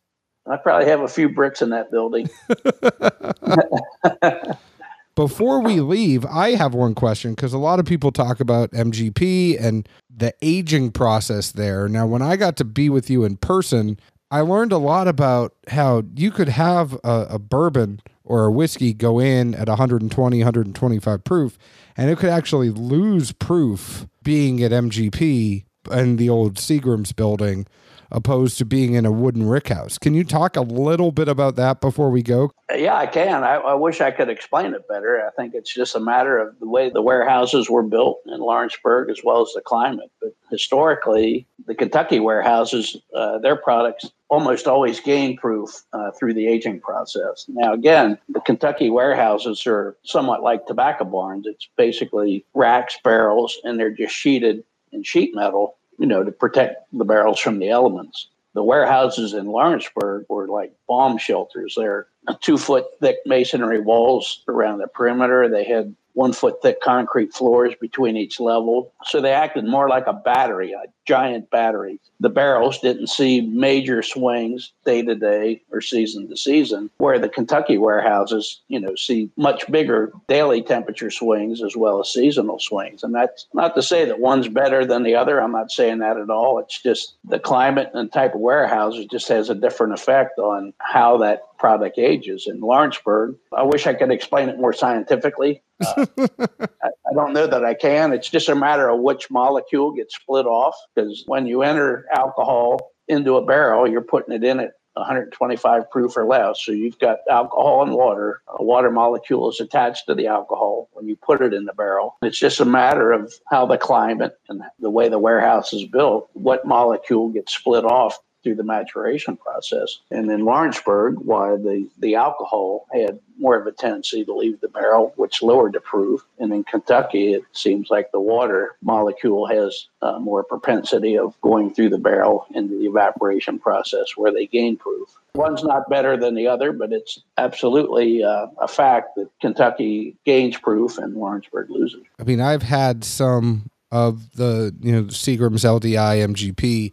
I 0.51 0.57
probably 0.57 0.89
have 0.89 1.01
a 1.01 1.09
few 1.09 1.29
bricks 1.29 1.63
in 1.63 1.71
that 1.71 1.91
building. 1.91 2.29
Before 5.15 5.61
we 5.61 5.81
leave, 5.81 6.25
I 6.27 6.55
have 6.55 6.75
one 6.75 6.95
question 6.95 7.35
because 7.35 7.53
a 7.53 7.59
lot 7.59 7.81
of 7.81 7.87
people 7.87 8.13
talk 8.13 8.39
about 8.39 8.71
MGP 8.71 9.61
and 9.61 9.89
the 10.09 10.33
aging 10.43 10.93
process 10.93 11.51
there. 11.51 11.89
Now, 11.89 12.07
when 12.07 12.23
I 12.23 12.37
got 12.37 12.57
to 12.59 12.65
be 12.65 12.89
with 12.89 13.11
you 13.11 13.25
in 13.25 13.37
person, 13.37 13.99
I 14.31 14.43
learned 14.43 14.71
a 14.71 14.79
lot 14.79 15.09
about 15.09 15.55
how 15.67 16.05
you 16.15 16.31
could 16.31 16.51
have 16.51 16.95
a, 17.03 17.27
a 17.31 17.39
bourbon 17.41 18.01
or 18.23 18.45
a 18.45 18.53
whiskey 18.53 18.93
go 18.93 19.19
in 19.19 19.57
at 19.57 19.69
120, 19.69 20.39
125 20.39 21.25
proof, 21.25 21.59
and 21.97 22.11
it 22.11 22.19
could 22.19 22.31
actually 22.31 22.71
lose 22.71 23.33
proof 23.33 24.07
being 24.23 24.63
at 24.63 24.71
MGP 24.71 25.65
in 25.91 26.17
the 26.17 26.29
old 26.29 26.59
Seagram's 26.59 27.13
building 27.13 27.67
opposed 28.11 28.59
to 28.59 28.65
being 28.65 28.95
in 28.95 29.05
a 29.05 29.13
wooden 29.13 29.49
rick 29.49 29.69
house. 29.69 29.99
Can 29.99 30.15
you 30.15 30.25
talk 30.25 30.57
a 30.57 30.63
little 30.63 31.13
bit 31.13 31.29
about 31.29 31.57
that 31.57 31.81
before 31.81 32.11
we 32.11 32.23
go? 32.23 32.51
Yeah, 32.75 32.97
I 32.97 33.07
can. 33.07 33.45
I, 33.45 33.55
I, 33.55 33.75
wish 33.75 34.01
I 34.01 34.11
could 34.11 34.29
explain 34.29 34.75
it 34.75 34.87
better. 34.89 35.25
I 35.27 35.31
think 35.31 35.55
it's 35.55 35.73
just 35.73 35.95
a 35.95 36.01
matter 36.01 36.39
of 36.39 36.59
the 36.59 36.69
way 36.69 36.91
the 36.91 37.03
warehouses 37.03 37.71
were 37.71 37.83
built 37.83 38.21
in 38.27 38.41
Lawrenceburg 38.41 39.11
as 39.11 39.21
well 39.25 39.43
as 39.43 39.53
the 39.55 39.61
climate. 39.61 40.11
But 40.21 40.35
historically, 40.51 41.47
the 41.67 41.75
Kentucky 41.75 42.21
warehouses, 42.21 42.97
uh, 43.15 43.39
their 43.39 43.57
products 43.57 44.11
almost 44.29 44.67
always 44.67 45.01
gain 45.01 45.37
proof 45.37 45.83
uh, 45.93 46.11
through 46.13 46.35
the 46.35 46.47
aging 46.47 46.81
process. 46.81 47.47
Now, 47.49 47.73
again, 47.73 48.19
the 48.29 48.41
Kentucky 48.41 48.91
warehouses 48.91 49.67
are 49.67 49.97
somewhat 50.03 50.43
like 50.43 50.67
tobacco 50.67 51.05
barns. 51.05 51.47
It's 51.47 51.69
basically 51.77 52.45
racks, 52.53 52.99
barrels, 53.03 53.57
and 53.65 53.81
they're 53.81 53.91
just 53.91 54.15
sheeted 54.15 54.65
in 54.93 55.03
sheet 55.03 55.35
metal 55.35 55.78
you 55.99 56.07
know, 56.07 56.25
to 56.25 56.33
protect 56.33 56.85
the 56.93 57.05
barrels 57.05 57.39
from 57.39 57.59
the 57.59 57.71
elements. 57.71 58.29
The 58.55 58.63
warehouses 58.63 59.35
in 59.35 59.47
Lawrenceburg 59.47 60.27
were 60.29 60.49
like 60.49 60.73
bomb 60.89 61.19
shelters. 61.19 61.75
They're 61.77 62.09
two 62.41 62.59
foot 62.59 62.87
thick 63.01 63.19
masonry 63.27 63.81
walls 63.81 64.43
around 64.49 64.79
the 64.79 64.89
perimeter. 64.89 65.49
They 65.49 65.65
had 65.65 65.95
one 66.19 66.33
foot 66.33 66.61
thick 66.61 66.81
concrete 66.81 67.33
floors 67.33 67.75
between 67.81 68.17
each 68.17 68.41
level. 68.41 68.93
So 69.05 69.21
they 69.21 69.33
acted 69.33 69.65
more 69.65 69.89
like 69.89 70.09
a 70.09 70.13
battery, 70.13 70.73
a 70.73 70.83
giant 71.07 71.49
battery. 71.49 72.01
The 72.19 72.29
barrels 72.29 72.81
didn't 72.81 73.07
see 73.07 73.41
major 73.41 74.03
swings 74.03 74.73
day 74.85 75.03
to 75.03 75.15
day 75.15 75.63
or 75.71 75.81
season 75.81 76.29
to 76.29 76.37
season, 76.37 76.91
where 76.99 77.21
the 77.21 77.29
Kentucky 77.29 77.79
warehouses, 77.79 78.61
you 78.67 78.81
know, 78.81 78.97
see 78.97 79.31
much 79.37 79.71
bigger 79.71 80.13
daily 80.27 80.61
temperature 80.61 81.13
swings 81.13 81.63
as 81.63 81.77
well 81.77 82.01
as 82.01 82.13
seasonal 82.13 82.59
swings. 82.59 83.05
And 83.05 83.15
that's 83.15 83.47
not 83.55 83.77
to 83.77 83.83
say 83.83 84.05
that 84.05 84.19
one's 84.19 84.49
better 84.49 84.85
than 84.85 85.05
the 85.05 85.15
other. 85.15 85.41
I'm 85.41 85.53
not 85.53 85.71
saying 85.71 85.99
that 85.99 86.17
at 86.17 86.31
all. 86.31 86.59
It's 86.59 86.83
just 86.83 87.15
the 87.25 87.39
climate 87.39 87.91
and 87.95 88.13
type 88.13 88.35
of 88.35 88.41
warehouses 88.41 89.07
just 89.07 89.29
has 89.29 89.51
a 89.51 89.55
different 89.55 89.93
effect 89.93 90.41
on 90.41 90.75
how 90.79 91.19
that 91.19 91.43
product 91.59 91.99
ages. 91.99 92.47
In 92.47 92.61
Lawrenceburg, 92.61 93.37
I 93.57 93.63
wish 93.63 93.87
I 93.87 93.95
could 93.95 94.11
explain 94.11 94.49
it 94.49 94.59
more 94.59 94.73
scientifically. 94.73 95.63
Uh, 95.85 96.07
I, 96.19 96.89
I, 97.11 97.15
don't 97.15 97.33
know 97.33 97.47
that 97.47 97.65
I 97.65 97.75
can. 97.75 98.13
It's 98.13 98.31
just 98.31 98.49
a 98.49 98.55
matter 98.55 98.89
of 98.89 99.01
which 99.01 99.31
molecule 99.31 99.93
gets 99.93 100.17
split 100.17 100.47
off 100.47 100.75
because 100.95 101.25
when 101.27 101.47
you 101.47 101.63
enter 101.63 102.07
alcohol 102.13 102.93
into 103.09 103.37
a 103.37 103.45
barrel, 103.45 103.89
you're 103.89 104.01
putting 104.01 104.35
it 104.35 104.45
in 104.45 104.61
at 104.61 104.73
125 104.99 105.91
proof 105.91 106.17
or 106.17 106.27
less. 106.27 106.65
So 106.65 106.73
you've 106.73 106.99
got 106.99 107.19
alcohol 107.31 107.83
and 107.83 107.93
water. 107.93 108.43
A 108.59 108.63
water 108.63 108.91
molecule 108.91 109.49
is 109.51 109.61
attached 109.61 110.07
to 110.07 110.15
the 110.15 110.27
alcohol 110.27 110.89
when 110.93 111.09
you 111.09 111.17
put 111.17 111.41
it 111.41 111.55
in 111.55 111.65
the 111.65 111.73
barrel. 111.73 112.17
It's 112.23 112.39
just 112.39 112.61
a 112.61 112.65
matter 112.65 113.13
of 113.13 113.33
how 113.49 113.67
the 113.67 113.79
climate 113.79 114.39
and 114.49 114.63
the 114.81 114.91
way 114.91 115.09
the 115.09 115.19
warehouse 115.19 115.73
is 115.73 115.87
built, 115.87 116.29
what 116.33 116.67
molecule 116.67 117.31
gets 117.31 117.55
split 117.55 117.85
off 117.85 118.19
through 118.49 118.55
the 118.55 118.65
maturation 118.65 119.37
process. 119.37 119.99
And 120.11 120.31
in 120.31 120.47
Lawrenceburg, 120.47 121.19
why 121.19 121.51
the, 121.57 121.87
the 121.99 122.15
alcohol 122.15 122.87
had 122.91 123.19
more 123.39 123.61
of 123.61 123.67
a 123.67 123.73
tendency 123.73 124.25
to 124.25 124.35
leave 124.35 124.59
the 124.63 124.69
barrel, 124.69 125.13
which 125.17 125.43
lowered 125.43 125.75
the 125.75 125.81
proof. 125.81 126.23
And 126.39 126.51
in 126.51 126.65
Kentucky, 126.65 127.35
it 127.35 127.43
seems 127.53 127.91
like 127.91 128.11
the 128.11 128.21
water 128.21 128.77
molecule 128.81 129.47
has 129.49 129.89
uh, 130.01 130.19
more 130.19 130.43
propensity 130.43 131.19
of 131.19 131.39
going 131.43 131.75
through 131.75 131.91
the 131.91 131.99
barrel 131.99 132.47
into 132.55 132.79
the 132.79 132.87
evaporation 132.87 133.59
process 133.59 134.17
where 134.17 134.33
they 134.33 134.47
gain 134.47 134.79
proof. 134.79 135.11
One's 135.35 135.63
not 135.63 135.91
better 135.91 136.17
than 136.17 136.35
the 136.35 136.47
other, 136.47 136.73
but 136.73 136.91
it's 136.91 137.21
absolutely 137.37 138.25
uh, 138.25 138.47
a 138.57 138.67
fact 138.67 139.15
that 139.17 139.29
Kentucky 139.43 140.17
gains 140.25 140.57
proof 140.57 140.97
and 140.97 141.15
Lawrenceburg 141.15 141.69
loses. 141.69 142.03
I 142.19 142.25
mean, 142.25 142.41
I've 142.41 142.63
had 142.63 143.05
some 143.05 143.71
of 143.93 144.33
the, 144.37 144.75
you 144.81 144.91
know, 144.91 145.03
Seagram's 145.05 145.65
LDI 145.65 146.27
MGP 146.35 146.93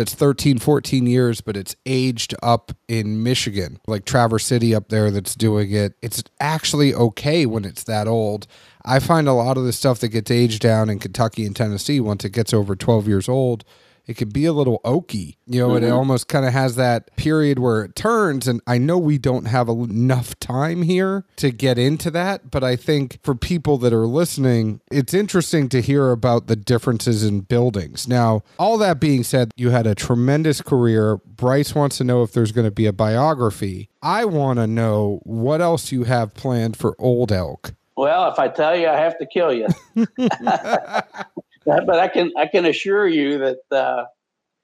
that's 0.00 0.14
13, 0.14 0.58
14 0.58 1.06
years, 1.06 1.42
but 1.42 1.58
it's 1.58 1.76
aged 1.84 2.34
up 2.42 2.72
in 2.88 3.22
Michigan, 3.22 3.78
like 3.86 4.06
Traverse 4.06 4.46
City 4.46 4.74
up 4.74 4.88
there 4.88 5.10
that's 5.10 5.34
doing 5.34 5.70
it. 5.72 5.92
It's 6.00 6.24
actually 6.40 6.94
okay 6.94 7.44
when 7.44 7.66
it's 7.66 7.84
that 7.84 8.08
old. 8.08 8.46
I 8.82 8.98
find 8.98 9.28
a 9.28 9.34
lot 9.34 9.58
of 9.58 9.64
the 9.64 9.74
stuff 9.74 9.98
that 9.98 10.08
gets 10.08 10.30
aged 10.30 10.62
down 10.62 10.88
in 10.88 11.00
Kentucky 11.00 11.44
and 11.44 11.54
Tennessee 11.54 12.00
once 12.00 12.24
it 12.24 12.32
gets 12.32 12.54
over 12.54 12.74
12 12.74 13.08
years 13.08 13.28
old 13.28 13.62
it 14.10 14.16
could 14.16 14.32
be 14.32 14.44
a 14.44 14.52
little 14.52 14.80
oaky, 14.84 15.36
you 15.46 15.60
know, 15.60 15.68
mm-hmm. 15.68 15.76
and 15.76 15.86
it 15.86 15.90
almost 15.90 16.26
kind 16.26 16.44
of 16.44 16.52
has 16.52 16.74
that 16.74 17.14
period 17.14 17.60
where 17.60 17.84
it 17.84 17.94
turns. 17.94 18.48
And 18.48 18.60
I 18.66 18.76
know 18.76 18.98
we 18.98 19.18
don't 19.18 19.44
have 19.44 19.68
enough 19.68 20.36
time 20.40 20.82
here 20.82 21.24
to 21.36 21.52
get 21.52 21.78
into 21.78 22.10
that, 22.10 22.50
but 22.50 22.64
I 22.64 22.74
think 22.74 23.20
for 23.22 23.36
people 23.36 23.78
that 23.78 23.92
are 23.92 24.08
listening, 24.08 24.80
it's 24.90 25.14
interesting 25.14 25.68
to 25.68 25.80
hear 25.80 26.10
about 26.10 26.48
the 26.48 26.56
differences 26.56 27.22
in 27.22 27.42
buildings. 27.42 28.08
Now, 28.08 28.42
all 28.58 28.78
that 28.78 28.98
being 28.98 29.22
said, 29.22 29.52
you 29.54 29.70
had 29.70 29.86
a 29.86 29.94
tremendous 29.94 30.60
career. 30.60 31.18
Bryce 31.18 31.72
wants 31.72 31.98
to 31.98 32.04
know 32.04 32.24
if 32.24 32.32
there's 32.32 32.50
going 32.50 32.66
to 32.66 32.72
be 32.72 32.86
a 32.86 32.92
biography. 32.92 33.90
I 34.02 34.24
want 34.24 34.58
to 34.58 34.66
know 34.66 35.20
what 35.22 35.60
else 35.60 35.92
you 35.92 36.02
have 36.02 36.34
planned 36.34 36.76
for 36.76 36.96
Old 36.98 37.30
Elk. 37.30 37.74
Well, 37.96 38.28
if 38.32 38.40
I 38.40 38.48
tell 38.48 38.74
you, 38.74 38.88
I 38.88 38.96
have 38.96 39.16
to 39.18 39.26
kill 39.26 39.52
you. 39.52 39.68
but 41.64 41.98
I 41.98 42.08
can 42.08 42.32
I 42.36 42.46
can 42.46 42.66
assure 42.66 43.06
you 43.06 43.38
that 43.38 43.58
uh, 43.70 44.04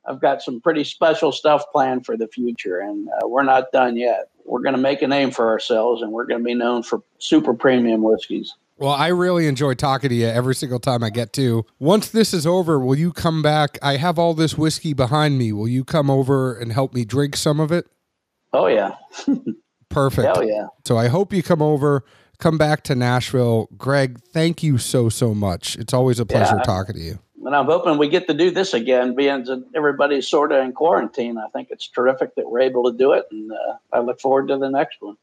I've 0.07 0.21
got 0.21 0.43
some 0.43 0.61
pretty 0.61 0.85
special 0.85 1.33
stuff 1.33 1.65
planned 1.73 2.07
for 2.07 2.17
the 2.17 2.29
future, 2.29 2.81
and 2.81 3.09
uh, 3.09 3.29
we're 3.29 3.43
not 3.43 3.73
done 3.73 3.97
yet. 3.97 4.29
We're 4.45 4.63
going 4.63 4.75
to 4.75 4.81
make 4.81 5.03
a 5.03 5.09
name 5.09 5.31
for 5.31 5.49
ourselves, 5.49 6.03
and 6.03 6.13
we're 6.13 6.27
going 6.27 6.41
to 6.41 6.45
be 6.45 6.55
known 6.55 6.83
for 6.83 7.03
super 7.19 7.55
premium 7.55 8.03
whiskeys. 8.03 8.55
Well, 8.79 8.93
I 8.93 9.09
really 9.09 9.47
enjoy 9.47 9.75
talking 9.75 10.11
to 10.11 10.15
you 10.15 10.27
every 10.27 10.55
single 10.55 10.79
time 10.79 11.03
I 11.03 11.09
get 11.09 11.33
to. 11.35 11.65
Once 11.79 12.11
this 12.11 12.35
is 12.35 12.47
over, 12.47 12.79
will 12.79 12.95
you 12.95 13.11
come 13.11 13.41
back? 13.41 13.79
I 13.83 13.97
have 13.97 14.19
all 14.19 14.35
this 14.35 14.59
whiskey 14.59 14.93
behind 14.93 15.39
me. 15.39 15.51
Will 15.53 15.69
you 15.69 15.83
come 15.83 16.11
over 16.11 16.55
and 16.57 16.73
help 16.73 16.93
me 16.93 17.07
drink 17.07 17.37
some 17.37 17.59
of 17.59 17.73
it? 17.73 17.87
Oh 18.53 18.67
yeah. 18.67 18.97
Perfect. 19.89 20.27
Hell 20.27 20.47
yeah. 20.47 20.67
So 20.85 20.99
I 20.99 21.09
hope 21.09 21.33
you 21.33 21.43
come 21.43 21.63
over 21.63 22.05
come 22.39 22.59
back 22.59 22.83
to 22.85 22.95
Nashville. 22.95 23.69
Greg, 23.77 24.21
thank 24.33 24.63
you 24.63 24.79
so, 24.79 25.09
so 25.09 25.35
much. 25.35 25.77
It's 25.77 25.93
always 25.93 26.21
a 26.21 26.27
pleasure 26.27 26.57
yeah, 26.57 26.63
talking 26.63 26.95
to 26.95 27.01
you. 27.01 27.19
And 27.45 27.55
I'm 27.55 27.67
hoping 27.67 27.99
we 27.99 28.09
get 28.09 28.27
to 28.27 28.35
do 28.35 28.51
this 28.51 28.75
again, 28.75 29.15
being 29.15 29.45
that 29.45 29.65
everybody's 29.75 30.27
sort 30.27 30.51
of 30.51 30.65
in 30.65 30.73
quarantine. 30.73 31.39
I 31.39 31.49
think 31.53 31.69
it's 31.71 31.89
terrific 31.89 32.35
that 32.35 32.51
we're 32.51 32.61
able 32.61 32.91
to 32.91 32.97
do 32.97 33.13
it. 33.13 33.27
And 33.31 33.53
uh, 33.53 33.77
I 33.93 34.01
look 34.01 34.21
forward 34.21 34.49
to 34.49 34.59
the 34.59 34.69
next 34.69 34.97
one. 35.01 35.17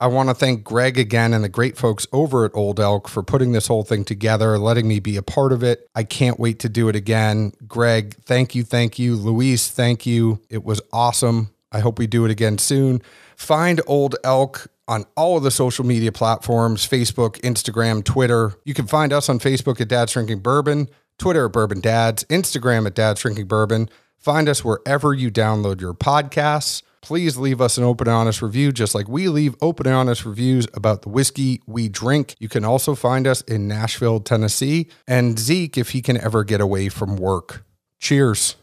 I 0.00 0.06
want 0.06 0.30
to 0.30 0.34
thank 0.34 0.64
Greg 0.64 0.98
again 0.98 1.34
and 1.34 1.44
the 1.44 1.48
great 1.50 1.76
folks 1.76 2.06
over 2.10 2.46
at 2.46 2.52
Old 2.54 2.80
Elk 2.80 3.06
for 3.06 3.22
putting 3.22 3.52
this 3.52 3.66
whole 3.66 3.84
thing 3.84 4.02
together, 4.02 4.56
letting 4.56 4.88
me 4.88 4.98
be 4.98 5.18
a 5.18 5.22
part 5.22 5.52
of 5.52 5.62
it. 5.62 5.86
I 5.94 6.04
can't 6.04 6.40
wait 6.40 6.58
to 6.60 6.70
do 6.70 6.88
it 6.88 6.96
again. 6.96 7.52
Greg, 7.68 8.16
thank 8.24 8.54
you. 8.54 8.64
Thank 8.64 8.98
you. 8.98 9.14
Luis, 9.14 9.68
thank 9.68 10.06
you. 10.06 10.40
It 10.48 10.64
was 10.64 10.80
awesome. 10.90 11.50
I 11.70 11.80
hope 11.80 11.98
we 11.98 12.06
do 12.06 12.24
it 12.24 12.30
again 12.30 12.56
soon. 12.56 13.02
Find 13.36 13.82
Old 13.86 14.16
Elk 14.24 14.68
on 14.90 15.04
all 15.16 15.36
of 15.36 15.44
the 15.44 15.52
social 15.52 15.86
media 15.86 16.10
platforms 16.10 16.86
Facebook, 16.86 17.40
Instagram, 17.42 18.04
Twitter. 18.04 18.54
You 18.64 18.74
can 18.74 18.88
find 18.88 19.12
us 19.12 19.28
on 19.28 19.38
Facebook 19.38 19.80
at 19.80 19.88
Dad's 19.88 20.12
Drinking 20.12 20.40
Bourbon, 20.40 20.90
Twitter 21.16 21.46
at 21.46 21.52
Bourbon 21.52 21.80
Dads, 21.80 22.24
Instagram 22.24 22.86
at 22.86 22.94
Dad's 22.96 23.20
Drinking 23.20 23.46
Bourbon. 23.46 23.88
Find 24.18 24.48
us 24.48 24.64
wherever 24.64 25.14
you 25.14 25.30
download 25.30 25.80
your 25.80 25.94
podcasts. 25.94 26.82
Please 27.02 27.38
leave 27.38 27.60
us 27.60 27.78
an 27.78 27.84
open 27.84 28.08
and 28.08 28.16
honest 28.16 28.42
review, 28.42 28.72
just 28.72 28.94
like 28.94 29.08
we 29.08 29.28
leave 29.28 29.54
open 29.62 29.86
and 29.86 29.94
honest 29.94 30.26
reviews 30.26 30.66
about 30.74 31.02
the 31.02 31.08
whiskey 31.08 31.62
we 31.66 31.88
drink. 31.88 32.34
You 32.40 32.48
can 32.48 32.64
also 32.64 32.94
find 32.94 33.26
us 33.26 33.42
in 33.42 33.68
Nashville, 33.68 34.20
Tennessee, 34.20 34.88
and 35.06 35.38
Zeke 35.38 35.78
if 35.78 35.90
he 35.90 36.02
can 36.02 36.20
ever 36.20 36.44
get 36.44 36.60
away 36.60 36.88
from 36.88 37.16
work. 37.16 37.64
Cheers. 38.00 38.56